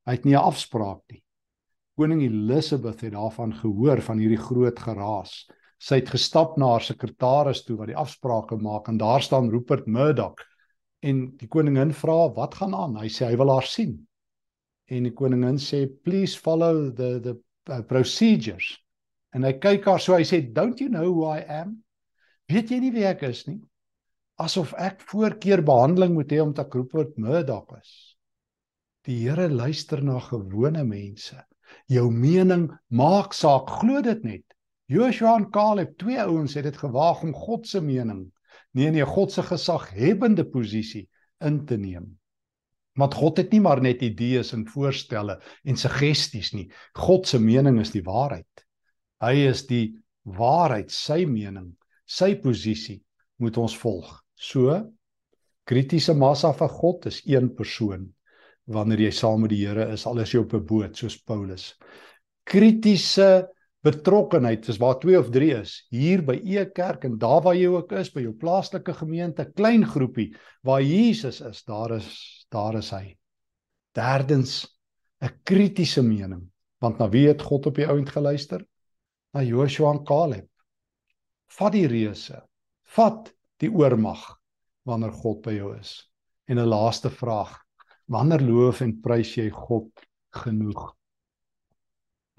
hy 0.05 0.15
het 0.17 0.25
nie 0.25 0.35
'n 0.35 0.47
afspraak 0.51 1.01
nie. 1.11 1.23
Koning 1.97 2.21
Elisabeth 2.23 3.01
het 3.01 3.13
daarvan 3.13 3.53
gehoor 3.53 4.01
van 4.01 4.17
hierdie 4.17 4.39
groot 4.41 4.79
geraas. 4.79 5.49
Sy 5.81 5.99
het 5.99 6.09
gestap 6.09 6.57
na 6.57 6.71
haar 6.75 6.85
sekretaris 6.85 7.63
toe 7.65 7.75
wat 7.77 7.87
die 7.91 7.97
afsprake 7.97 8.57
maak 8.57 8.87
en 8.87 8.97
daar 8.97 9.21
staan 9.21 9.49
Rupert 9.49 9.87
Murdoch 9.87 10.39
en 11.01 11.35
die 11.37 11.47
koningin 11.47 11.93
vra 11.93 12.29
wat 12.33 12.55
gaan 12.55 12.75
aan? 12.77 12.95
Hy 13.01 13.09
sê 13.09 13.25
hy 13.31 13.37
wil 13.37 13.49
haar 13.53 13.65
sien. 13.65 13.95
En 14.89 15.03
die 15.03 15.13
koningin 15.13 15.57
sê 15.61 15.87
please 16.03 16.37
follow 16.37 16.89
the 16.95 17.19
the 17.19 17.35
uh, 17.69 17.81
procedures. 17.81 18.77
En 19.33 19.43
hy 19.47 19.53
kyk 19.63 19.85
haar 19.85 20.01
so 20.03 20.15
hy 20.15 20.25
sê 20.27 20.41
don't 20.53 20.81
you 20.81 20.89
know 20.89 21.07
who 21.09 21.25
I 21.25 21.41
am? 21.61 21.79
Weet 22.51 22.71
jy 22.71 22.81
nie 22.83 22.93
wie 22.93 23.05
ek 23.07 23.23
is 23.29 23.45
nie? 23.47 23.59
Asof 24.41 24.73
ek 24.77 25.01
voorkeur 25.09 25.61
behandeling 25.65 26.13
moet 26.17 26.33
hê 26.33 26.41
omdat 26.43 26.67
ek 26.67 26.79
Rupert 26.81 27.17
Murdoch 27.17 27.77
is. 27.79 28.10
Die 29.07 29.23
Here 29.25 29.47
luister 29.49 30.03
na 30.05 30.19
gewone 30.21 30.83
mense. 30.85 31.39
Jou 31.89 32.11
mening 32.13 32.67
maak 32.93 33.33
saak, 33.33 33.71
glo 33.79 34.01
dit 34.05 34.21
net. 34.23 34.45
Joshua 34.91 35.37
en 35.39 35.47
Caleb, 35.49 35.95
twee 35.97 36.19
ouens 36.21 36.53
het 36.53 36.67
dit 36.67 36.77
gewaag 36.77 37.23
om 37.25 37.31
God 37.33 37.65
se 37.67 37.81
mening, 37.81 38.27
nie 38.77 38.91
nee 38.91 39.07
God 39.07 39.33
se 39.33 39.41
gesaghebende 39.47 40.45
posisie 40.45 41.07
in 41.41 41.63
te 41.65 41.79
neem. 41.81 42.11
Want 42.99 43.17
God 43.17 43.39
het 43.41 43.55
nie 43.55 43.63
maar 43.63 43.81
net 43.81 44.03
idees 44.05 44.51
en 44.53 44.67
voorstelle 44.69 45.39
en 45.63 45.79
suggesties 45.79 46.51
nie. 46.53 46.67
God 46.93 47.25
se 47.25 47.39
mening 47.39 47.79
is 47.81 47.95
die 47.95 48.03
waarheid. 48.05 48.65
Hy 49.23 49.47
is 49.47 49.65
die 49.65 49.95
waarheid, 50.27 50.91
sy 50.93 51.23
mening, 51.25 51.71
sy 52.05 52.35
posisie 52.43 52.99
moet 53.41 53.57
ons 53.57 53.73
volg. 53.81 54.19
So 54.35 54.77
kritiese 55.65 56.13
massa 56.13 56.51
van 56.53 56.69
God 56.69 57.07
is 57.09 57.23
een 57.25 57.49
persoon 57.55 58.11
wanneer 58.65 58.99
jy 59.07 59.11
saam 59.11 59.41
met 59.41 59.51
die 59.53 59.63
Here 59.65 59.87
is, 59.93 60.05
al 60.05 60.19
is 60.19 60.33
jy 60.33 60.39
op 60.39 60.53
'n 60.53 60.65
boot 60.65 60.97
soos 60.97 61.17
Paulus. 61.17 61.75
Kritiese 62.45 63.47
betrokkenheid 63.83 64.67
is 64.69 64.77
waar 64.77 64.99
twee 64.99 65.17
of 65.17 65.31
drie 65.33 65.53
is. 65.55 65.87
Hier 65.89 66.21
by 66.21 66.37
e 66.43 66.65
kerk 66.65 67.05
en 67.05 67.17
daar 67.17 67.41
waar 67.41 67.55
jy 67.55 67.67
ook 67.67 67.91
is 67.91 68.11
by 68.13 68.21
jou 68.21 68.33
plaaslike 68.33 68.93
gemeente 68.93 69.45
klein 69.55 69.85
groepie 69.85 70.35
waar 70.63 70.81
Jesus 70.81 71.41
is 71.41 71.63
daar 71.63 71.97
is 71.97 72.45
daar 72.49 72.77
is 72.77 72.91
hy. 72.91 73.17
Derdens 73.93 74.67
'n 75.21 75.29
kritiese 75.43 76.01
mening 76.01 76.49
want 76.79 76.99
na 76.99 77.09
wie 77.09 77.27
het 77.27 77.41
God 77.41 77.65
op 77.65 77.75
die 77.75 77.87
ount 77.87 78.09
geluister? 78.09 78.65
Na 79.33 79.41
Joshua 79.41 79.91
en 79.91 80.03
Caleb. 80.03 80.47
Vat 81.47 81.71
die 81.71 81.87
reuse 81.87 82.41
vat 82.95 83.31
die 83.61 83.69
oormag 83.69 84.21
wanneer 84.83 85.11
God 85.11 85.41
by 85.41 85.53
jou 85.53 85.77
is. 85.77 86.09
En 86.47 86.57
'n 86.59 86.67
laaste 86.67 87.09
vraag 87.09 87.57
wanneer 88.11 88.43
loof 88.43 88.81
en 88.85 88.97
prys 89.03 89.37
jy 89.37 89.49
God 89.55 90.07
genoeg 90.43 90.89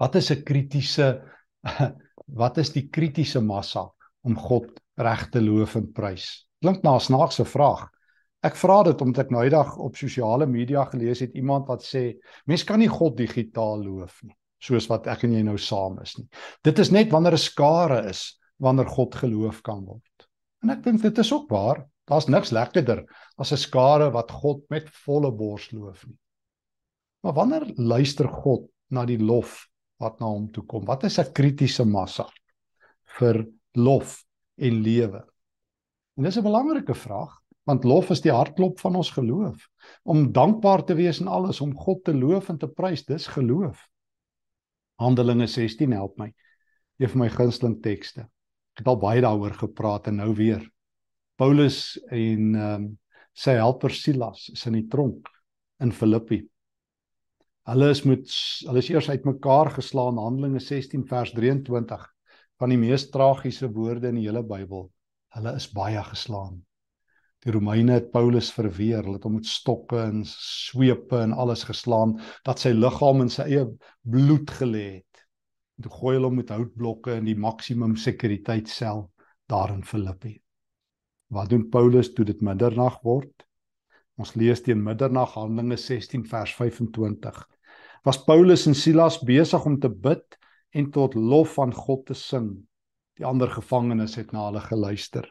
Wat 0.03 0.15
is 0.19 0.31
'n 0.31 0.43
kritiese 0.43 1.07
wat 2.41 2.57
is 2.57 2.73
die 2.73 2.89
kritiese 2.89 3.41
massa 3.41 3.85
om 4.27 4.35
God 4.35 4.81
reg 4.99 5.29
te 5.31 5.41
loof 5.41 5.75
en 5.79 5.91
prys? 5.91 6.47
Klink 6.59 6.83
na 6.83 6.95
'n 6.95 6.99
snaakse 6.99 7.45
vraag. 7.45 7.89
Ek 8.43 8.55
vra 8.59 8.83
dit 8.83 9.01
omdat 9.01 9.25
ek 9.25 9.31
nou 9.31 9.43
eendag 9.43 9.77
op 9.77 9.95
sosiale 9.95 10.45
media 10.45 10.83
gelees 10.91 11.19
het 11.23 11.35
iemand 11.35 11.67
wat 11.67 11.83
sê 11.83 12.19
mens 12.45 12.63
kan 12.63 12.79
nie 12.79 12.91
God 12.91 13.15
digitaal 13.17 13.79
loof 13.85 14.19
nie, 14.23 14.35
soos 14.59 14.89
wat 14.91 15.07
ek 15.07 15.23
en 15.23 15.33
jy 15.33 15.43
nou 15.43 15.57
saam 15.57 16.01
is 16.01 16.17
nie. 16.17 16.27
Dit 16.63 16.79
is 16.79 16.91
net 16.91 17.11
wanneer 17.11 17.33
'n 17.33 17.47
skare 17.47 18.09
is 18.09 18.39
wanneer 18.59 18.89
God 18.89 19.15
geloof 19.15 19.61
kan 19.61 19.85
word. 19.85 20.27
En 20.63 20.69
ek 20.69 20.83
dink 20.83 21.01
dit 21.01 21.17
is 21.17 21.31
ook 21.31 21.49
waar. 21.49 21.87
Daar's 22.09 22.27
niks 22.27 22.51
lekkerder 22.51 23.05
as 23.37 23.51
'n 23.51 23.57
skare 23.57 24.11
wat 24.11 24.31
God 24.31 24.63
met 24.69 24.89
volle 25.05 25.31
bors 25.31 25.71
loof 25.71 26.05
nie. 26.07 26.17
Maar 27.23 27.33
wanneer 27.33 27.71
luister 27.75 28.27
God 28.27 28.69
na 28.89 29.05
die 29.05 29.19
lof 29.19 29.67
wat 29.99 30.19
na 30.19 30.25
hom 30.25 30.51
toe 30.51 30.65
kom. 30.65 30.85
Wat 30.85 31.03
is 31.03 31.19
'n 31.19 31.31
kritiese 31.33 31.85
massa 31.85 32.27
vir 33.17 33.47
lof 33.73 34.23
en 34.57 34.81
lewe? 34.81 35.23
En 36.17 36.23
dis 36.23 36.37
'n 36.37 36.43
belangrike 36.43 36.95
vraag 36.95 37.43
want 37.63 37.83
lof 37.83 38.09
is 38.09 38.21
die 38.21 38.31
hartklop 38.31 38.79
van 38.79 38.95
ons 38.95 39.09
geloof. 39.15 39.69
Om 40.03 40.31
dankbaar 40.31 40.83
te 40.83 40.95
wees 40.95 41.19
in 41.19 41.27
alles, 41.27 41.61
om 41.61 41.75
God 41.75 42.03
te 42.03 42.13
loof 42.13 42.49
en 42.49 42.57
te 42.57 42.67
prys, 42.67 43.05
dis 43.05 43.27
geloof. 43.27 43.87
Handelinge 44.99 45.47
16 45.47 45.91
help 45.91 46.17
my. 46.17 46.33
Een 46.99 47.09
van 47.09 47.19
my 47.19 47.29
gunsteling 47.29 47.81
tekste. 47.81 48.21
Ek 48.73 48.83
het 48.83 48.87
al 48.87 48.99
baie 48.99 49.21
daaroor 49.21 49.53
gepraat 49.53 50.07
en 50.07 50.15
nou 50.15 50.33
weer. 50.35 50.72
Paulus 51.43 51.99
en 52.07 52.53
ehm 52.55 52.73
um, 52.73 52.83
sy 53.35 53.55
helper 53.57 53.91
Silas 53.91 54.45
is 54.53 54.61
in 54.69 54.75
die 54.77 54.85
tronk 54.87 55.27
in 55.83 55.89
Filippi. 55.91 56.37
Hulle 57.67 57.87
is 57.91 58.03
moet 58.07 58.35
hulle 58.67 58.83
is 58.83 58.89
eers 58.93 59.09
uitmekaar 59.09 59.71
geslaan 59.75 60.21
Handelinge 60.21 60.61
16 60.63 61.01
vers 61.09 61.33
23 61.35 62.05
van 62.61 62.71
die 62.71 62.77
mees 62.79 63.07
tragiese 63.11 63.67
woorde 63.75 64.11
in 64.13 64.19
die 64.21 64.27
hele 64.27 64.43
Bybel. 64.47 64.85
Hulle 65.35 65.55
is 65.59 65.67
baie 65.73 66.03
geslaan. 66.11 66.61
Die 67.43 67.51
Romeine 67.51 67.97
het 67.97 68.13
Paulus 68.13 68.51
verweer, 68.55 69.01
hulle 69.01 69.17
het 69.17 69.27
hom 69.27 69.35
met 69.41 69.49
stokke 69.49 69.99
en 70.05 70.21
swepe 70.29 71.19
en 71.25 71.33
alles 71.33 71.65
geslaan 71.67 72.15
dat 72.47 72.63
sy 72.63 72.71
liggaam 72.77 73.25
in 73.25 73.33
sy 73.33 73.49
eie 73.49 73.65
bloed 74.15 74.53
gelê 74.61 74.85
het. 75.01 75.25
En 75.75 75.89
toe 75.89 75.97
gooi 75.97 76.15
hulle 76.15 76.31
hom 76.31 76.39
met 76.39 76.55
houtblokke 76.55 77.17
in 77.19 77.27
die 77.27 77.35
maksimum 77.49 77.97
sekuriteitssel 78.05 79.09
daar 79.51 79.75
in 79.75 79.83
Filippi. 79.83 80.37
Wat 81.33 81.49
doen 81.49 81.63
Paulus 81.69 82.11
toe 82.13 82.25
dit 82.29 82.41
middernag 82.45 82.99
word? 83.01 83.31
Ons 84.21 84.35
lees 84.37 84.59
teen 84.61 84.83
middernag 84.85 85.31
Handelinge 85.33 85.79
16 85.81 86.27
vers 86.29 86.51
25 86.59 87.39
was 88.05 88.19
Paulus 88.27 88.67
en 88.67 88.75
Silas 88.77 89.17
besig 89.25 89.65
om 89.65 89.79
te 89.81 89.89
bid 89.89 90.37
en 90.77 90.91
tot 90.93 91.15
lof 91.15 91.55
van 91.55 91.71
God 91.73 92.03
te 92.09 92.17
sing. 92.19 92.51
Die 93.17 93.25
ander 93.25 93.49
gevangenes 93.49 94.17
het 94.19 94.33
na 94.35 94.43
hulle 94.49 94.61
geluister. 94.61 95.25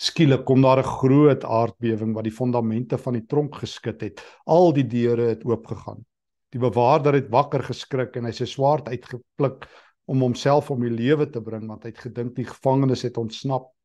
Skielik 0.00 0.42
kom 0.48 0.64
daar 0.64 0.82
'n 0.82 0.94
groot 0.98 1.44
aardbewing 1.44 2.14
wat 2.16 2.24
die 2.24 2.34
fondamente 2.34 2.98
van 2.98 3.14
die 3.14 3.26
tronk 3.26 3.54
geskit 3.62 4.00
het. 4.00 4.24
Al 4.46 4.72
die 4.72 4.86
deure 4.86 5.28
het 5.28 5.44
oopgegaan. 5.44 6.02
Die 6.50 6.58
bewaarder 6.58 7.14
het 7.14 7.30
wakker 7.30 7.62
geskrik 7.62 8.16
en 8.16 8.24
hy 8.24 8.32
sy 8.32 8.46
swaard 8.46 8.88
uitgepluk 8.88 9.68
om 10.06 10.20
homself 10.20 10.70
om 10.70 10.80
die 10.80 10.90
lewe 10.90 11.30
te 11.30 11.40
bring 11.40 11.68
want 11.68 11.84
hy 11.84 11.90
het 11.90 12.02
gedink 12.08 12.34
die 12.34 12.50
gevangenes 12.50 13.02
het 13.02 13.16
ontsnap. 13.16 13.75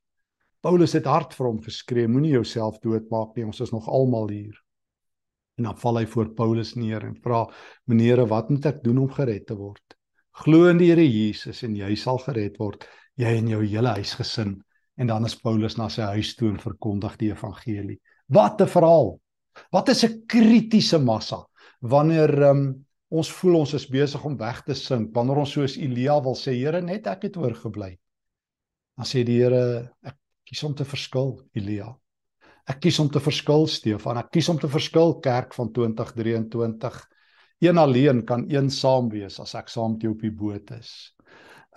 Paulus 0.62 0.93
het 0.93 1.08
hard 1.10 1.34
vir 1.34 1.47
hom 1.47 1.62
geskree: 1.62 2.08
"Moenie 2.08 2.36
jouself 2.36 2.80
doodmaak 2.80 3.36
nie, 3.36 3.45
ons 3.45 3.62
is 3.62 3.71
nog 3.71 3.88
almal 3.89 4.30
hier." 4.30 4.58
En 5.58 5.63
dan 5.63 5.78
val 5.78 5.97
hy 5.97 6.06
voor 6.06 6.34
Paulus 6.34 6.76
neer 6.76 7.04
en 7.06 7.15
vra: 7.15 7.45
"Meneere, 7.86 8.28
wat 8.28 8.50
moet 8.50 8.65
ek 8.65 8.84
doen 8.84 8.97
om 8.97 9.10
gered 9.10 9.47
te 9.47 9.56
word?" 9.56 9.97
Glo 10.32 10.69
in 10.69 10.78
die 10.78 10.88
Here 10.89 11.04
Jesus 11.04 11.63
en 11.63 11.76
jy 11.76 11.95
sal 11.95 12.17
gered 12.24 12.58
word, 12.58 12.88
jy 13.19 13.34
en 13.41 13.47
jou 13.47 13.63
hele 13.65 13.89
huisgesin. 13.97 14.62
En 14.97 15.08
dan 15.08 15.26
is 15.26 15.36
Paulus 15.36 15.78
na 15.78 15.89
sy 15.89 16.08
huis 16.15 16.36
toe 16.36 16.50
en 16.50 16.60
verkondig 16.60 17.17
die 17.17 17.32
evangelie. 17.32 18.00
Wat 18.30 18.62
'n 18.62 18.67
verhaal. 18.67 19.19
Wat 19.71 19.89
is 19.89 20.04
'n 20.04 20.26
kritiese 20.28 21.00
massa 21.00 21.45
wanneer 21.82 22.32
um, 22.43 22.86
ons 23.10 23.32
voel 23.32 23.56
ons 23.60 23.74
is 23.74 23.88
besig 23.89 24.24
om 24.24 24.38
weg 24.38 24.62
te 24.63 24.74
sink, 24.74 25.12
wanneer 25.15 25.41
ons 25.43 25.52
soos 25.52 25.78
Elia 25.78 26.19
wil 26.24 26.36
sê, 26.36 26.54
Here, 26.54 26.82
net 26.82 27.08
ek 27.08 27.24
het 27.24 27.38
oorgebly. 27.38 27.97
Dan 28.97 29.06
sê 29.06 29.26
die 29.26 29.41
Here, 29.41 29.91
ek 30.06 30.17
kies 30.52 30.66
om 30.68 30.74
te 30.76 30.84
verskil, 30.84 31.38
Elia. 31.56 31.88
Ek 32.70 32.82
kies 32.84 33.00
om 33.00 33.08
te 33.12 33.22
verskil 33.24 33.64
Stefan. 33.72 34.20
Ek 34.20 34.34
kies 34.36 34.50
om 34.52 34.60
te 34.60 34.68
verskil 34.70 35.16
kerk 35.24 35.56
van 35.56 35.72
2023. 35.72 36.98
Een 37.64 37.80
alleen 37.80 38.20
kan 38.28 38.44
een 38.52 38.68
saam 38.74 39.08
wees 39.14 39.40
as 39.40 39.56
ek 39.56 39.72
saam 39.72 39.96
met 39.96 40.04
jou 40.04 40.12
op 40.12 40.26
die 40.26 40.34
boot 40.34 40.74
is. 40.76 40.92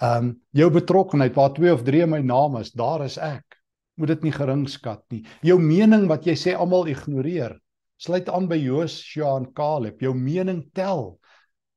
Um, 0.02 0.34
jou 0.50 0.68
betrokkenheid 0.74 1.36
waar 1.38 1.54
twee 1.54 1.70
of 1.70 1.84
drie 1.86 2.02
my 2.10 2.18
naam 2.18 2.58
is, 2.58 2.74
daar 2.74 3.04
is 3.06 3.14
ek. 3.22 3.60
Moet 3.94 4.16
dit 4.16 4.26
nie 4.26 4.34
geringskat 4.34 5.04
nie. 5.14 5.22
Jou 5.46 5.60
mening 5.62 6.08
wat 6.10 6.26
jy 6.26 6.34
sê 6.34 6.58
almal 6.58 6.90
ignoreer, 6.90 7.54
sluit 8.02 8.26
aan 8.26 8.50
by 8.50 8.58
Joshua 8.58 9.36
en 9.38 9.52
Caleb. 9.54 10.02
Jou 10.02 10.16
mening 10.18 10.64
tel. 10.74 11.12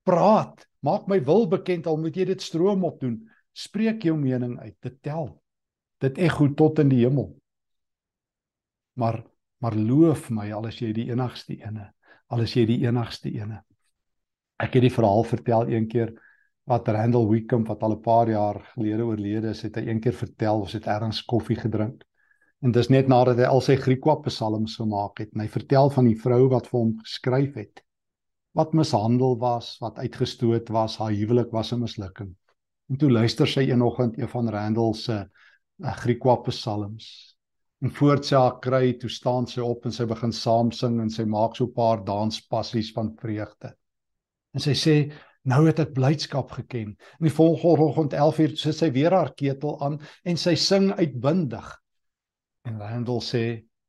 Praat, 0.07 0.65
maak 0.81 1.05
my 1.11 1.21
wil 1.21 1.45
bekend 1.51 1.85
al 1.85 2.01
moet 2.01 2.17
jy 2.17 2.25
dit 2.31 2.41
stroom 2.41 2.87
op 2.89 2.97
doen. 3.03 3.19
Spreek 3.53 4.07
jou 4.07 4.17
mening 4.17 4.57
uit, 4.63 4.73
dit 4.81 4.97
tel. 5.05 5.35
Dit 6.03 6.19
ekho 6.21 6.47
tot 6.53 6.79
in 6.79 6.89
die 6.93 7.03
hemel. 7.05 7.31
Maar 8.97 9.23
maar 9.57 9.73
loof 9.73 10.27
my 10.29 10.51
al 10.53 10.67
is 10.69 10.77
jy 10.77 10.91
die 10.93 11.07
enigste 11.09 11.55
ene. 11.57 11.87
Al 12.29 12.43
is 12.43 12.51
jy 12.53 12.67
die 12.69 12.77
enigste 12.83 13.31
ene. 13.33 13.63
Ek 14.61 14.75
het 14.77 14.83
die 14.85 14.93
verhaal 14.93 15.25
vertel 15.25 15.71
een 15.71 15.87
keer 15.89 16.11
wat 16.69 16.89
Randall 16.93 17.25
Wickham 17.31 17.63
wat 17.65 17.81
al 17.81 17.95
'n 17.95 18.01
paar 18.01 18.29
jaar 18.29 18.59
gelede 18.75 19.05
oorlede 19.05 19.49
is, 19.49 19.63
het 19.65 19.75
hy 19.75 19.87
een 19.87 20.01
keer 20.01 20.13
vertel 20.13 20.61
ons 20.61 20.73
het 20.73 20.85
ergens 20.85 21.23
koffie 21.25 21.57
gedrink. 21.57 22.03
En 22.61 22.71
dis 22.71 22.89
net 22.89 23.07
nadat 23.07 23.37
hy 23.37 23.49
al 23.49 23.61
sy 23.61 23.75
Griekwa 23.75 24.15
psalms 24.27 24.75
gemaak 24.75 25.19
het 25.19 25.33
en 25.33 25.41
hy 25.41 25.47
vertel 25.47 25.89
van 25.89 26.05
die 26.05 26.19
vrou 26.21 26.49
wat 26.49 26.67
vir 26.67 26.79
hom 26.79 26.93
geskryf 27.01 27.55
het 27.55 27.83
wat 28.57 28.73
mishandel 28.73 29.35
was, 29.37 29.75
wat 29.83 29.99
uitgestoot 30.01 30.69
was, 30.73 30.97
haar 30.97 31.13
huwelik 31.13 31.51
was 31.53 31.71
'n 31.73 31.79
mislukking. 31.79 32.35
En 32.89 32.97
toe 32.97 33.11
luister 33.11 33.47
sy 33.47 33.69
eenoggend 33.69 34.17
een 34.17 34.29
van 34.29 34.49
Randall 34.49 34.93
se 34.93 35.13
uh, 35.13 35.23
Griekwa 35.81 36.35
psalms. 36.47 37.35
En 37.81 37.91
voor 37.93 38.23
sy 38.23 38.35
haar 38.35 38.59
kry, 38.59 38.93
toe 38.97 39.09
staan 39.09 39.45
sy 39.47 39.61
op 39.61 39.85
en 39.85 39.93
sy 39.93 40.05
begin 40.09 40.33
saam 40.33 40.71
sing 40.73 40.99
en 41.01 41.09
sy 41.13 41.25
maak 41.25 41.55
so 41.55 41.65
'n 41.65 41.73
paar 41.73 42.03
danspassies 42.03 42.91
van 42.93 43.13
vreugde. 43.21 43.75
En 44.53 44.59
sy 44.59 44.73
sê 44.73 44.95
Nou 45.47 45.63
het 45.63 45.79
ek 45.79 45.93
blydskap 45.95 46.51
geken. 46.51 46.89
In 47.19 47.27
die 47.29 47.31
volgende 47.31 47.85
oggend 47.85 48.13
11uur 48.13 48.57
sit 48.59 48.75
sy 48.75 48.89
weer 48.91 49.13
haar 49.15 49.31
ketel 49.31 49.77
aan 49.85 49.95
en 50.27 50.39
sy 50.39 50.57
sing 50.59 50.89
uitbundig. 50.99 51.69
En 52.67 52.81
Randall 52.83 53.23
sê 53.23 53.43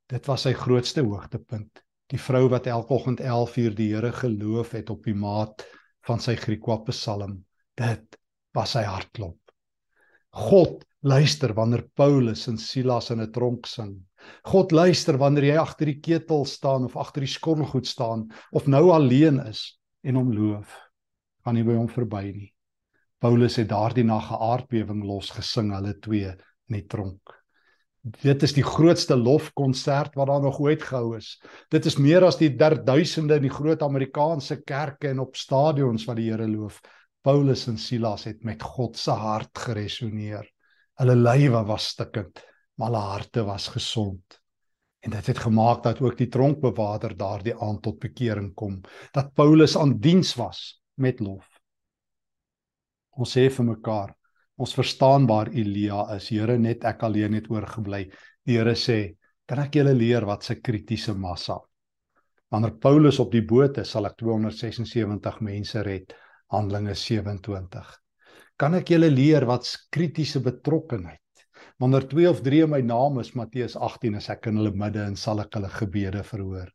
dit 0.09 0.31
was 0.31 0.47
sy 0.47 0.53
grootste 0.55 1.03
hoogtepunt. 1.03 1.83
Die 2.09 2.21
vrou 2.23 2.47
wat 2.53 2.69
elke 2.71 2.95
oggend 2.95 3.21
11uur 3.21 3.75
die 3.75 3.91
Here 3.91 4.13
geloof 4.15 4.71
het 4.79 4.91
op 4.95 5.03
die 5.05 5.17
maat 5.19 5.67
van 6.07 6.23
sy 6.23 6.37
Griekwa 6.39 6.79
Psalm. 6.87 7.41
Dit 7.77 8.17
was 8.55 8.77
sy 8.79 8.87
hartklop. 8.87 9.48
God 10.39 10.85
luister 11.03 11.51
wanneer 11.55 11.83
Paulus 11.99 12.47
en 12.47 12.59
Silas 12.59 13.11
in 13.11 13.21
'n 13.21 13.33
tronk 13.33 13.67
sing. 13.67 13.97
God 14.45 14.73
luister 14.73 15.19
wanneer 15.19 15.45
jy 15.45 15.57
agter 15.59 15.87
die 15.87 16.01
ketel 16.01 16.45
staan 16.45 16.85
of 16.85 16.97
agter 16.97 17.21
die 17.21 17.33
skorrelgoed 17.33 17.87
staan 17.87 18.29
of 18.53 18.67
nou 18.67 18.91
alleen 18.91 19.41
is 19.47 19.79
en 20.03 20.15
hom 20.15 20.31
loof 20.33 20.77
gaan 21.45 21.55
nie 21.55 21.65
by 21.65 21.75
hom 21.75 21.89
verby 21.89 22.25
nie. 22.33 22.53
Paulus 23.19 23.57
het 23.57 23.69
daardie 23.69 24.05
nag 24.05 24.31
'n 24.31 24.43
aardbewing 24.51 25.03
losgesing 25.05 25.73
hulle 25.75 25.95
twee 25.99 26.29
in 26.29 26.77
die 26.77 26.87
tronk. 26.87 27.35
Dit 28.23 28.43
is 28.43 28.53
die 28.53 28.63
grootste 28.63 29.17
lofkonsert 29.17 30.15
wat 30.15 30.29
daar 30.29 30.43
nog 30.43 30.61
ooit 30.61 30.83
gehou 30.83 31.17
is. 31.17 31.41
Dit 31.71 31.87
is 31.87 31.99
meer 31.99 32.25
as 32.25 32.39
die 32.39 32.51
derduisende 32.57 33.37
in 33.37 33.43
die 33.43 33.53
groot 33.53 33.83
Amerikaanse 33.83 34.63
kerke 34.63 35.09
en 35.09 35.19
op 35.19 35.37
stadions 35.37 36.07
wat 36.07 36.17
die 36.17 36.31
Here 36.31 36.47
loof. 36.47 36.81
Paulus 37.29 37.67
en 37.69 37.77
Silas 37.77 38.23
het 38.25 38.45
met 38.49 38.63
God 38.65 38.97
se 38.97 39.13
hart 39.13 39.59
geresoneer. 39.61 40.47
Hulle 40.97 41.13
lywe 41.13 41.61
was 41.69 41.91
stikkend, 41.93 42.41
maar 42.81 42.89
hulle 42.89 43.01
harte 43.05 43.43
was 43.45 43.67
gesond. 43.69 44.39
En 45.05 45.13
dit 45.13 45.27
het 45.29 45.41
gemaak 45.45 45.83
dat 45.85 45.99
ook 46.01 46.17
die 46.17 46.31
tronkbewaarder 46.33 47.13
daardie 47.19 47.53
aand 47.53 47.83
tot 47.85 47.99
bekering 48.01 48.55
kom, 48.57 48.79
dat 49.13 49.35
Paulus 49.37 49.77
aan 49.77 49.99
diens 50.01 50.31
was 50.41 50.63
met 50.97 51.21
lof. 51.21 51.45
Ons 53.21 53.35
sê 53.37 53.45
vir 53.53 53.67
mekaar, 53.75 54.15
ons 54.57 54.73
verstaan 54.79 55.27
waar 55.29 55.51
Elia 55.53 56.07
is. 56.15 56.31
Here, 56.33 56.57
net 56.57 56.87
ek 56.89 57.05
alleen 57.11 57.37
het 57.37 57.51
oorgebly. 57.53 58.07
Die 58.49 58.57
Here 58.57 58.73
sê, 58.73 59.03
kan 59.45 59.61
ek 59.67 59.77
julle 59.77 59.93
leer 59.93 60.25
wat 60.25 60.49
se 60.49 60.57
kritiese 60.63 61.13
massa. 61.13 61.59
Wanneer 62.49 62.79
Paulus 62.81 63.21
op 63.21 63.37
die 63.37 63.45
boot 63.45 63.77
is, 63.85 63.93
sal 63.93 64.09
ek 64.09 64.17
276 64.25 65.43
mense 65.45 65.85
red. 65.85 66.17
Handelinge 66.53 66.95
27. 66.95 67.95
Kan 68.59 68.75
ek 68.75 68.91
julle 68.95 69.11
leer 69.13 69.47
wat 69.47 69.69
kritiese 69.95 70.43
betrokkenheid. 70.45 71.21
Wanneer 71.79 72.09
2 72.11 72.31
of 72.31 72.43
3 72.43 72.65
in 72.67 72.71
my 72.71 72.81
naam 72.83 73.21
is, 73.23 73.35
Matteus 73.39 73.77
18, 73.77 74.19
as 74.19 74.31
ek 74.35 74.51
in 74.51 74.59
hulle 74.59 74.75
midde 74.75 75.05
en 75.05 75.17
sal 75.17 75.41
ek 75.45 75.55
hulle 75.59 75.71
gebede 75.71 76.25
verhoor. 76.27 76.69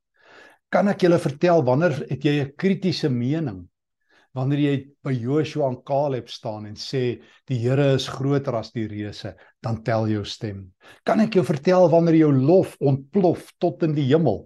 Kan 0.72 0.88
ek 0.88 1.06
julle 1.06 1.20
vertel 1.22 1.64
wanneer 1.68 2.00
het 2.10 2.24
jy 2.24 2.40
'n 2.42 2.54
kritiese 2.58 3.10
mening? 3.10 3.68
wanneer 4.34 4.62
jy 4.64 4.78
by 5.06 5.14
Joshua 5.14 5.68
en 5.70 5.80
Caleb 5.86 6.30
staan 6.30 6.66
en 6.66 6.78
sê 6.80 7.20
die 7.50 7.60
Here 7.62 7.94
is 7.96 8.08
groter 8.10 8.58
as 8.58 8.72
die 8.74 8.88
reuse, 8.90 9.36
dan 9.62 9.84
tel 9.86 10.10
jou 10.10 10.24
stem. 10.26 10.66
Kan 11.06 11.22
ek 11.24 11.38
jou 11.38 11.46
vertel 11.46 11.88
wanneer 11.94 12.18
jou 12.24 12.32
lof 12.34 12.76
ontplof 12.82 13.52
tot 13.62 13.86
in 13.86 13.94
die 13.98 14.08
hemel, 14.10 14.44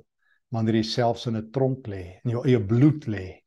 wanneer 0.51 0.81
jy 0.81 0.87
selfs 0.91 1.27
in 1.27 1.37
'n 1.37 1.51
tronk 1.51 1.87
lê 1.87 2.19
en 2.23 2.31
jou 2.31 2.43
eie 2.45 2.59
bloed 2.59 3.07
lê 3.07 3.43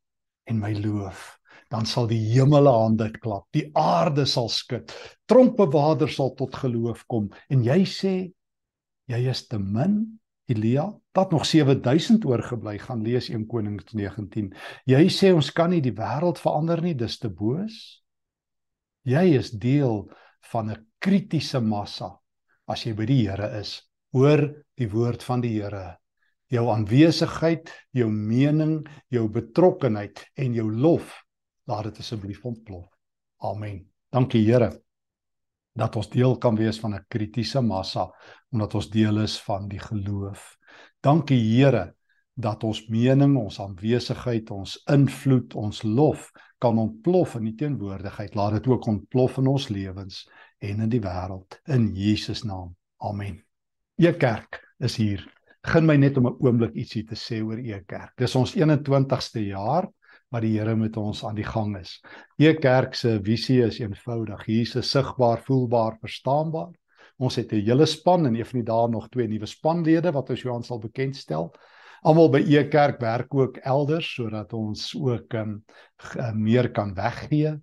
en 0.47 0.59
my 0.59 0.73
loof, 0.75 1.39
dan 1.71 1.87
sal 1.87 2.09
die 2.11 2.21
hemele 2.33 2.71
aan 2.71 2.97
dit 2.99 3.19
klap, 3.23 3.47
die 3.55 3.69
aarde 3.79 4.27
sal 4.27 4.49
skud, 4.51 4.91
tronkbewaarder 5.31 6.11
sal 6.11 6.35
tot 6.39 6.57
geloof 6.59 7.05
kom 7.07 7.31
en 7.49 7.63
jy 7.65 7.85
sê 7.87 8.15
jy 9.11 9.21
is 9.31 9.47
te 9.49 9.59
min 9.59 10.21
Elia, 10.51 10.89
wat 11.15 11.31
nog 11.31 11.47
7000 11.47 12.25
oorgebly 12.27 12.79
gaan 12.79 13.03
lees 13.07 13.29
1 13.31 13.47
Konings 13.47 13.93
19. 13.95 14.51
Jy 14.91 15.03
sê 15.15 15.31
ons 15.35 15.51
kan 15.55 15.71
nie 15.71 15.83
die 15.85 15.95
wêreld 15.95 16.41
verander 16.43 16.83
nie, 16.83 16.97
dis 16.99 17.19
te 17.23 17.31
boos. 17.31 17.77
Jy 19.07 19.39
is 19.39 19.53
deel 19.55 20.09
van 20.51 20.71
'n 20.71 20.87
kritiese 20.99 21.61
massa 21.61 22.19
as 22.67 22.85
jy 22.87 22.93
by 22.95 23.07
die 23.07 23.23
Here 23.29 23.61
is. 23.61 23.83
Hoor 24.13 24.43
die 24.77 24.91
woord 24.91 25.23
van 25.23 25.41
die 25.41 25.55
Here. 25.61 25.99
Jou 26.51 26.67
aanwesigheid, 26.69 27.71
jou 27.93 28.11
mening, 28.11 28.87
jou 29.09 29.29
betrokkenheid 29.29 30.19
en 30.37 30.55
jou 30.55 30.71
lof, 30.71 31.15
laat 31.71 31.91
dit 31.91 32.03
asseblief 32.03 32.45
ontplof. 32.45 32.89
Amen. 33.47 33.85
Dankie 34.11 34.43
Here 34.45 34.73
dat 35.79 35.97
ons 35.97 36.11
deel 36.11 36.35
kan 36.43 36.57
wees 36.59 36.81
van 36.83 36.95
'n 36.95 37.07
kritiese 37.09 37.61
massa 37.63 38.11
omdat 38.51 38.75
ons 38.75 38.91
deel 38.91 39.21
is 39.23 39.39
van 39.41 39.69
die 39.69 39.79
geloof. 39.79 40.57
Dankie 41.01 41.39
Here 41.39 41.95
dat 42.35 42.65
ons 42.65 42.87
mening, 42.89 43.37
ons 43.37 43.61
aanwesigheid, 43.61 44.51
ons 44.51 44.83
invloed, 44.89 45.55
ons 45.55 45.83
lof 45.83 46.31
kan 46.59 46.79
ontplof 46.79 47.35
in 47.35 47.45
die 47.45 47.55
teenwoordigheid. 47.55 48.35
Laat 48.35 48.53
dit 48.53 48.67
ook 48.67 48.87
ontplof 48.87 49.39
in 49.39 49.47
ons 49.47 49.69
lewens 49.69 50.29
en 50.59 50.81
in 50.81 50.89
die 50.89 51.01
wêreld 51.01 51.61
in 51.67 51.95
Jesus 51.95 52.43
naam. 52.43 52.75
Amen. 52.99 53.45
E 53.97 54.13
kerk 54.13 54.61
is 54.79 54.97
hier. 54.97 55.25
Gun 55.63 55.87
my 55.87 55.97
net 55.97 56.17
om 56.17 56.27
'n 56.27 56.37
oomblik 56.41 56.75
ietsie 56.75 57.05
te 57.05 57.15
sê 57.15 57.43
oor 57.45 57.59
E 57.59 57.85
kerk. 57.87 58.13
Dis 58.17 58.35
ons 58.35 58.55
21ste 58.55 59.47
jaar 59.47 59.89
wat 60.31 60.43
die 60.43 60.53
Here 60.59 60.77
met 60.79 60.97
ons 60.97 61.25
aan 61.27 61.35
die 61.35 61.47
gang 61.47 61.77
is. 61.79 61.99
Die 62.39 62.53
kerk 62.55 62.95
se 62.95 63.19
visie 63.23 63.61
is 63.67 63.81
eenvoudig: 63.81 64.47
Jesus 64.47 64.91
sigbaar, 64.91 65.43
voelbaar, 65.47 65.99
verstaanbaar. 66.01 66.71
Ons 67.19 67.37
het 67.37 67.53
'n 67.53 67.65
hele 67.67 67.87
span 67.87 68.27
en 68.27 68.35
een 68.35 68.47
van 68.47 68.59
die 68.59 68.67
dae 68.73 68.89
nog 68.89 69.09
twee 69.09 69.29
nuwe 69.29 69.47
spanlede 69.47 70.13
wat 70.13 70.31
ons 70.31 70.43
Johan 70.43 70.63
sal 70.63 70.79
bekendstel. 70.79 71.53
Almal 72.03 72.31
by 72.31 72.39
E 72.39 72.69
Kerk 72.69 73.01
werk 73.01 73.35
ook 73.35 73.57
elders 73.57 74.15
sodat 74.15 74.53
ons 74.53 74.95
ook 74.97 75.35
um, 75.35 75.65
meer 76.35 76.71
kan 76.71 76.95
weggee. 76.95 77.61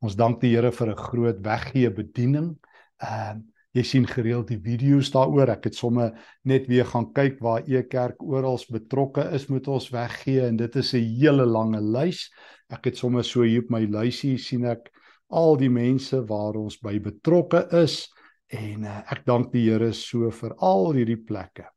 Ons 0.00 0.16
dank 0.16 0.40
die 0.40 0.54
Here 0.54 0.72
vir 0.72 0.90
'n 0.90 0.96
groot 0.96 1.40
weggee 1.40 1.90
bediening. 1.90 2.58
Ehm 2.98 3.36
uh, 3.38 3.42
jy 3.78 3.84
sien 3.86 4.06
gereeld 4.08 4.50
die 4.50 4.60
video's 4.62 5.10
daaroor. 5.14 5.52
Ek 5.54 5.68
het 5.68 5.78
somme 5.78 6.10
net 6.48 6.66
weer 6.70 6.86
gaan 6.88 7.08
kyk 7.14 7.38
waar 7.44 7.66
e 7.66 7.82
kerk 7.86 8.22
oral 8.22 8.58
betrokke 8.72 9.28
is 9.36 9.48
met 9.52 9.68
ons 9.70 9.90
weggee 9.94 10.44
en 10.46 10.56
dit 10.56 10.76
is 10.76 10.94
'n 10.94 11.04
hele 11.20 11.46
lange 11.46 11.80
lys. 11.80 12.30
Ek 12.70 12.84
het 12.86 12.96
somme 12.96 13.22
so 13.22 13.42
hier 13.42 13.62
op 13.62 13.70
my 13.70 13.84
lysie 13.84 14.38
sien 14.38 14.64
ek 14.64 14.90
al 15.30 15.56
die 15.56 15.70
mense 15.70 16.26
waar 16.26 16.56
ons 16.56 16.78
by 16.80 16.98
betrokke 16.98 17.68
is 17.82 18.08
en 18.48 18.84
uh, 18.84 19.02
ek 19.12 19.26
dank 19.26 19.52
die 19.52 19.68
Here 19.68 19.92
so 19.92 20.30
vir 20.30 20.54
al 20.58 20.92
hierdie 20.92 21.20
plekke. 21.20 21.68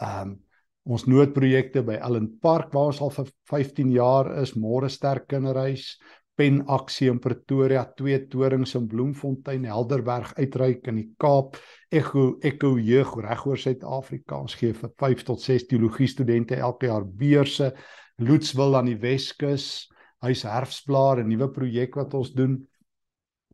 Um 0.00 0.40
ons 0.84 1.06
noodprojekte 1.08 1.80
by 1.82 1.94
Ellen 1.94 2.28
Park 2.42 2.74
waar 2.74 2.90
ons 2.92 3.00
al 3.00 3.10
vir 3.10 3.28
15 3.48 3.92
jaar 3.94 4.26
is, 4.42 4.52
Môre 4.52 4.90
Sterk 4.92 5.28
Kinderhuis, 5.28 5.96
pen 6.34 6.60
aksie 6.66 7.08
in 7.10 7.20
Pretoria, 7.22 7.84
twee 7.96 8.18
torings 8.30 8.74
in 8.74 8.88
Bloemfontein, 8.90 9.66
Helderberg 9.70 10.32
uitreik 10.38 10.88
in 10.90 10.98
die 10.98 11.08
Kaap, 11.22 11.58
Echo 11.94 12.38
Echo 12.42 12.74
jeug 12.78 13.14
regoor 13.22 13.60
Suid-Afrika. 13.60 14.40
Ons 14.42 14.56
gee 14.58 14.74
vir 14.74 14.92
5 14.98 15.24
tot 15.30 15.42
6 15.42 15.68
teologie 15.70 16.10
studente 16.10 16.58
elke 16.58 16.90
jaar 16.90 17.06
beurse. 17.06 17.70
Loetswil 18.18 18.78
aan 18.78 18.90
die 18.90 18.98
Weskus, 19.02 19.88
hy's 20.24 20.44
herfsblaar 20.48 21.22
'n 21.22 21.28
nuwe 21.28 21.50
projek 21.50 21.96
wat 21.96 22.14
ons 22.14 22.32
doen. 22.32 22.58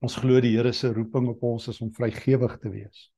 Ons 0.00 0.16
glo 0.16 0.40
die 0.40 0.56
Here 0.56 0.72
se 0.72 0.92
roeping 0.92 1.28
op 1.28 1.42
ons 1.42 1.68
is 1.68 1.80
om 1.80 1.92
vrygewig 1.92 2.58
te 2.58 2.70
wees. 2.70 3.10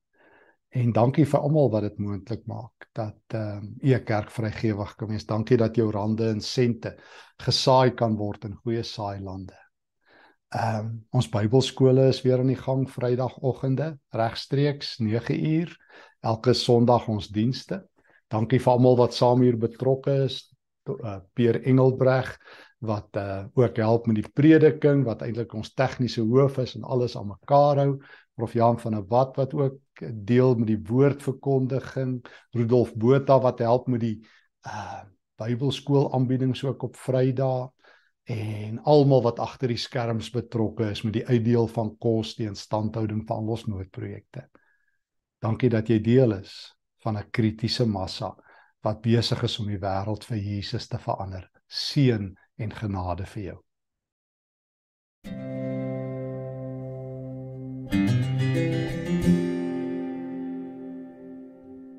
En 0.73 0.93
dankie 0.93 1.27
vir 1.29 1.43
almal 1.45 1.69
wat 1.73 1.85
dit 1.85 1.99
moontlik 2.01 2.47
maak 2.49 2.87
dat 2.97 3.37
ehm 3.37 3.59
um, 3.61 3.73
u 3.83 3.99
kerk 4.09 4.31
vrygewig 4.33 4.95
kan 4.97 5.09
wees. 5.09 5.27
Dankie 5.29 5.57
dat 5.61 5.77
jou 5.77 5.91
rande 5.93 6.31
en 6.33 6.41
sente 6.41 6.95
gesaai 7.45 7.93
kan 7.95 8.17
word 8.17 8.45
in 8.49 8.57
goeie 8.65 8.83
saailande. 8.83 9.59
Ehm 10.57 10.79
um, 10.79 10.95
ons 11.11 11.29
Bybelskole 11.29 12.09
is 12.09 12.23
weer 12.25 12.41
aan 12.41 12.53
die 12.53 12.61
gang 12.61 12.87
Vrydagoggende 12.89 13.99
regstreeks 14.17 14.99
9uur 15.01 15.77
elke 16.21 16.55
Sondag 16.55 17.09
ons 17.09 17.29
dienste. 17.29 17.83
Dankie 18.33 18.61
vir 18.61 18.73
almal 18.73 18.97
wat 18.97 19.15
saam 19.15 19.43
hier 19.45 19.59
betrokke 19.61 20.23
is. 20.25 20.49
Uh, 20.89 21.21
Peer 21.35 21.61
Engelbreg 21.63 22.33
wat 22.83 23.15
uh, 23.17 23.45
ook 23.55 23.77
help 23.77 24.07
met 24.07 24.19
die 24.19 24.31
prediking 24.35 25.05
wat 25.07 25.23
eintlik 25.23 25.53
ons 25.55 25.71
tegniese 25.79 26.25
hoof 26.27 26.59
is 26.59 26.75
en 26.75 26.83
alles 26.83 27.15
aan 27.17 27.29
mekaar 27.31 27.79
hou. 27.79 27.91
Prof 28.35 28.53
Jan 28.53 28.79
van 28.81 28.93
der 28.97 29.07
Walt 29.09 29.37
wat 29.37 29.55
ook 29.55 30.05
deel 30.25 30.55
met 30.55 30.67
die 30.67 30.81
woordverkondiging. 30.89 32.21
Rudolf 32.57 32.95
Botha 32.95 33.39
wat 33.41 33.59
help 33.59 33.89
met 33.89 34.01
die 34.01 34.19
uh 34.67 35.03
Bybelskool 35.43 36.13
aanbiedings 36.15 36.61
ook 36.65 36.83
op 36.83 36.97
Vrydae 36.97 37.71
en 38.31 38.79
almal 38.87 39.23
wat 39.23 39.41
agter 39.43 39.73
die 39.73 39.81
skerms 39.81 40.29
betrokke 40.31 40.91
is 40.93 41.03
met 41.03 41.17
die 41.17 41.25
uitdeel 41.27 41.67
van 41.73 41.97
kos 41.99 42.37
teen 42.39 42.55
standhouding 42.55 43.25
van 43.27 43.49
ons 43.49 43.65
noodprojekte. 43.67 44.45
Dankie 45.43 45.71
dat 45.73 45.89
jy 45.91 45.99
deel 46.05 46.37
is 46.39 46.77
van 47.03 47.19
'n 47.19 47.31
kritiese 47.31 47.87
massa 47.87 48.37
wat 48.83 49.03
besig 49.03 49.43
is 49.43 49.59
om 49.59 49.67
die 49.67 49.79
wêreld 49.79 50.25
vir 50.25 50.39
Jesus 50.39 50.87
te 50.87 50.99
verander. 50.99 51.51
Seën 51.67 52.37
en 52.57 52.71
genade 52.71 53.27
vir 53.27 53.43
jou. 53.43 53.59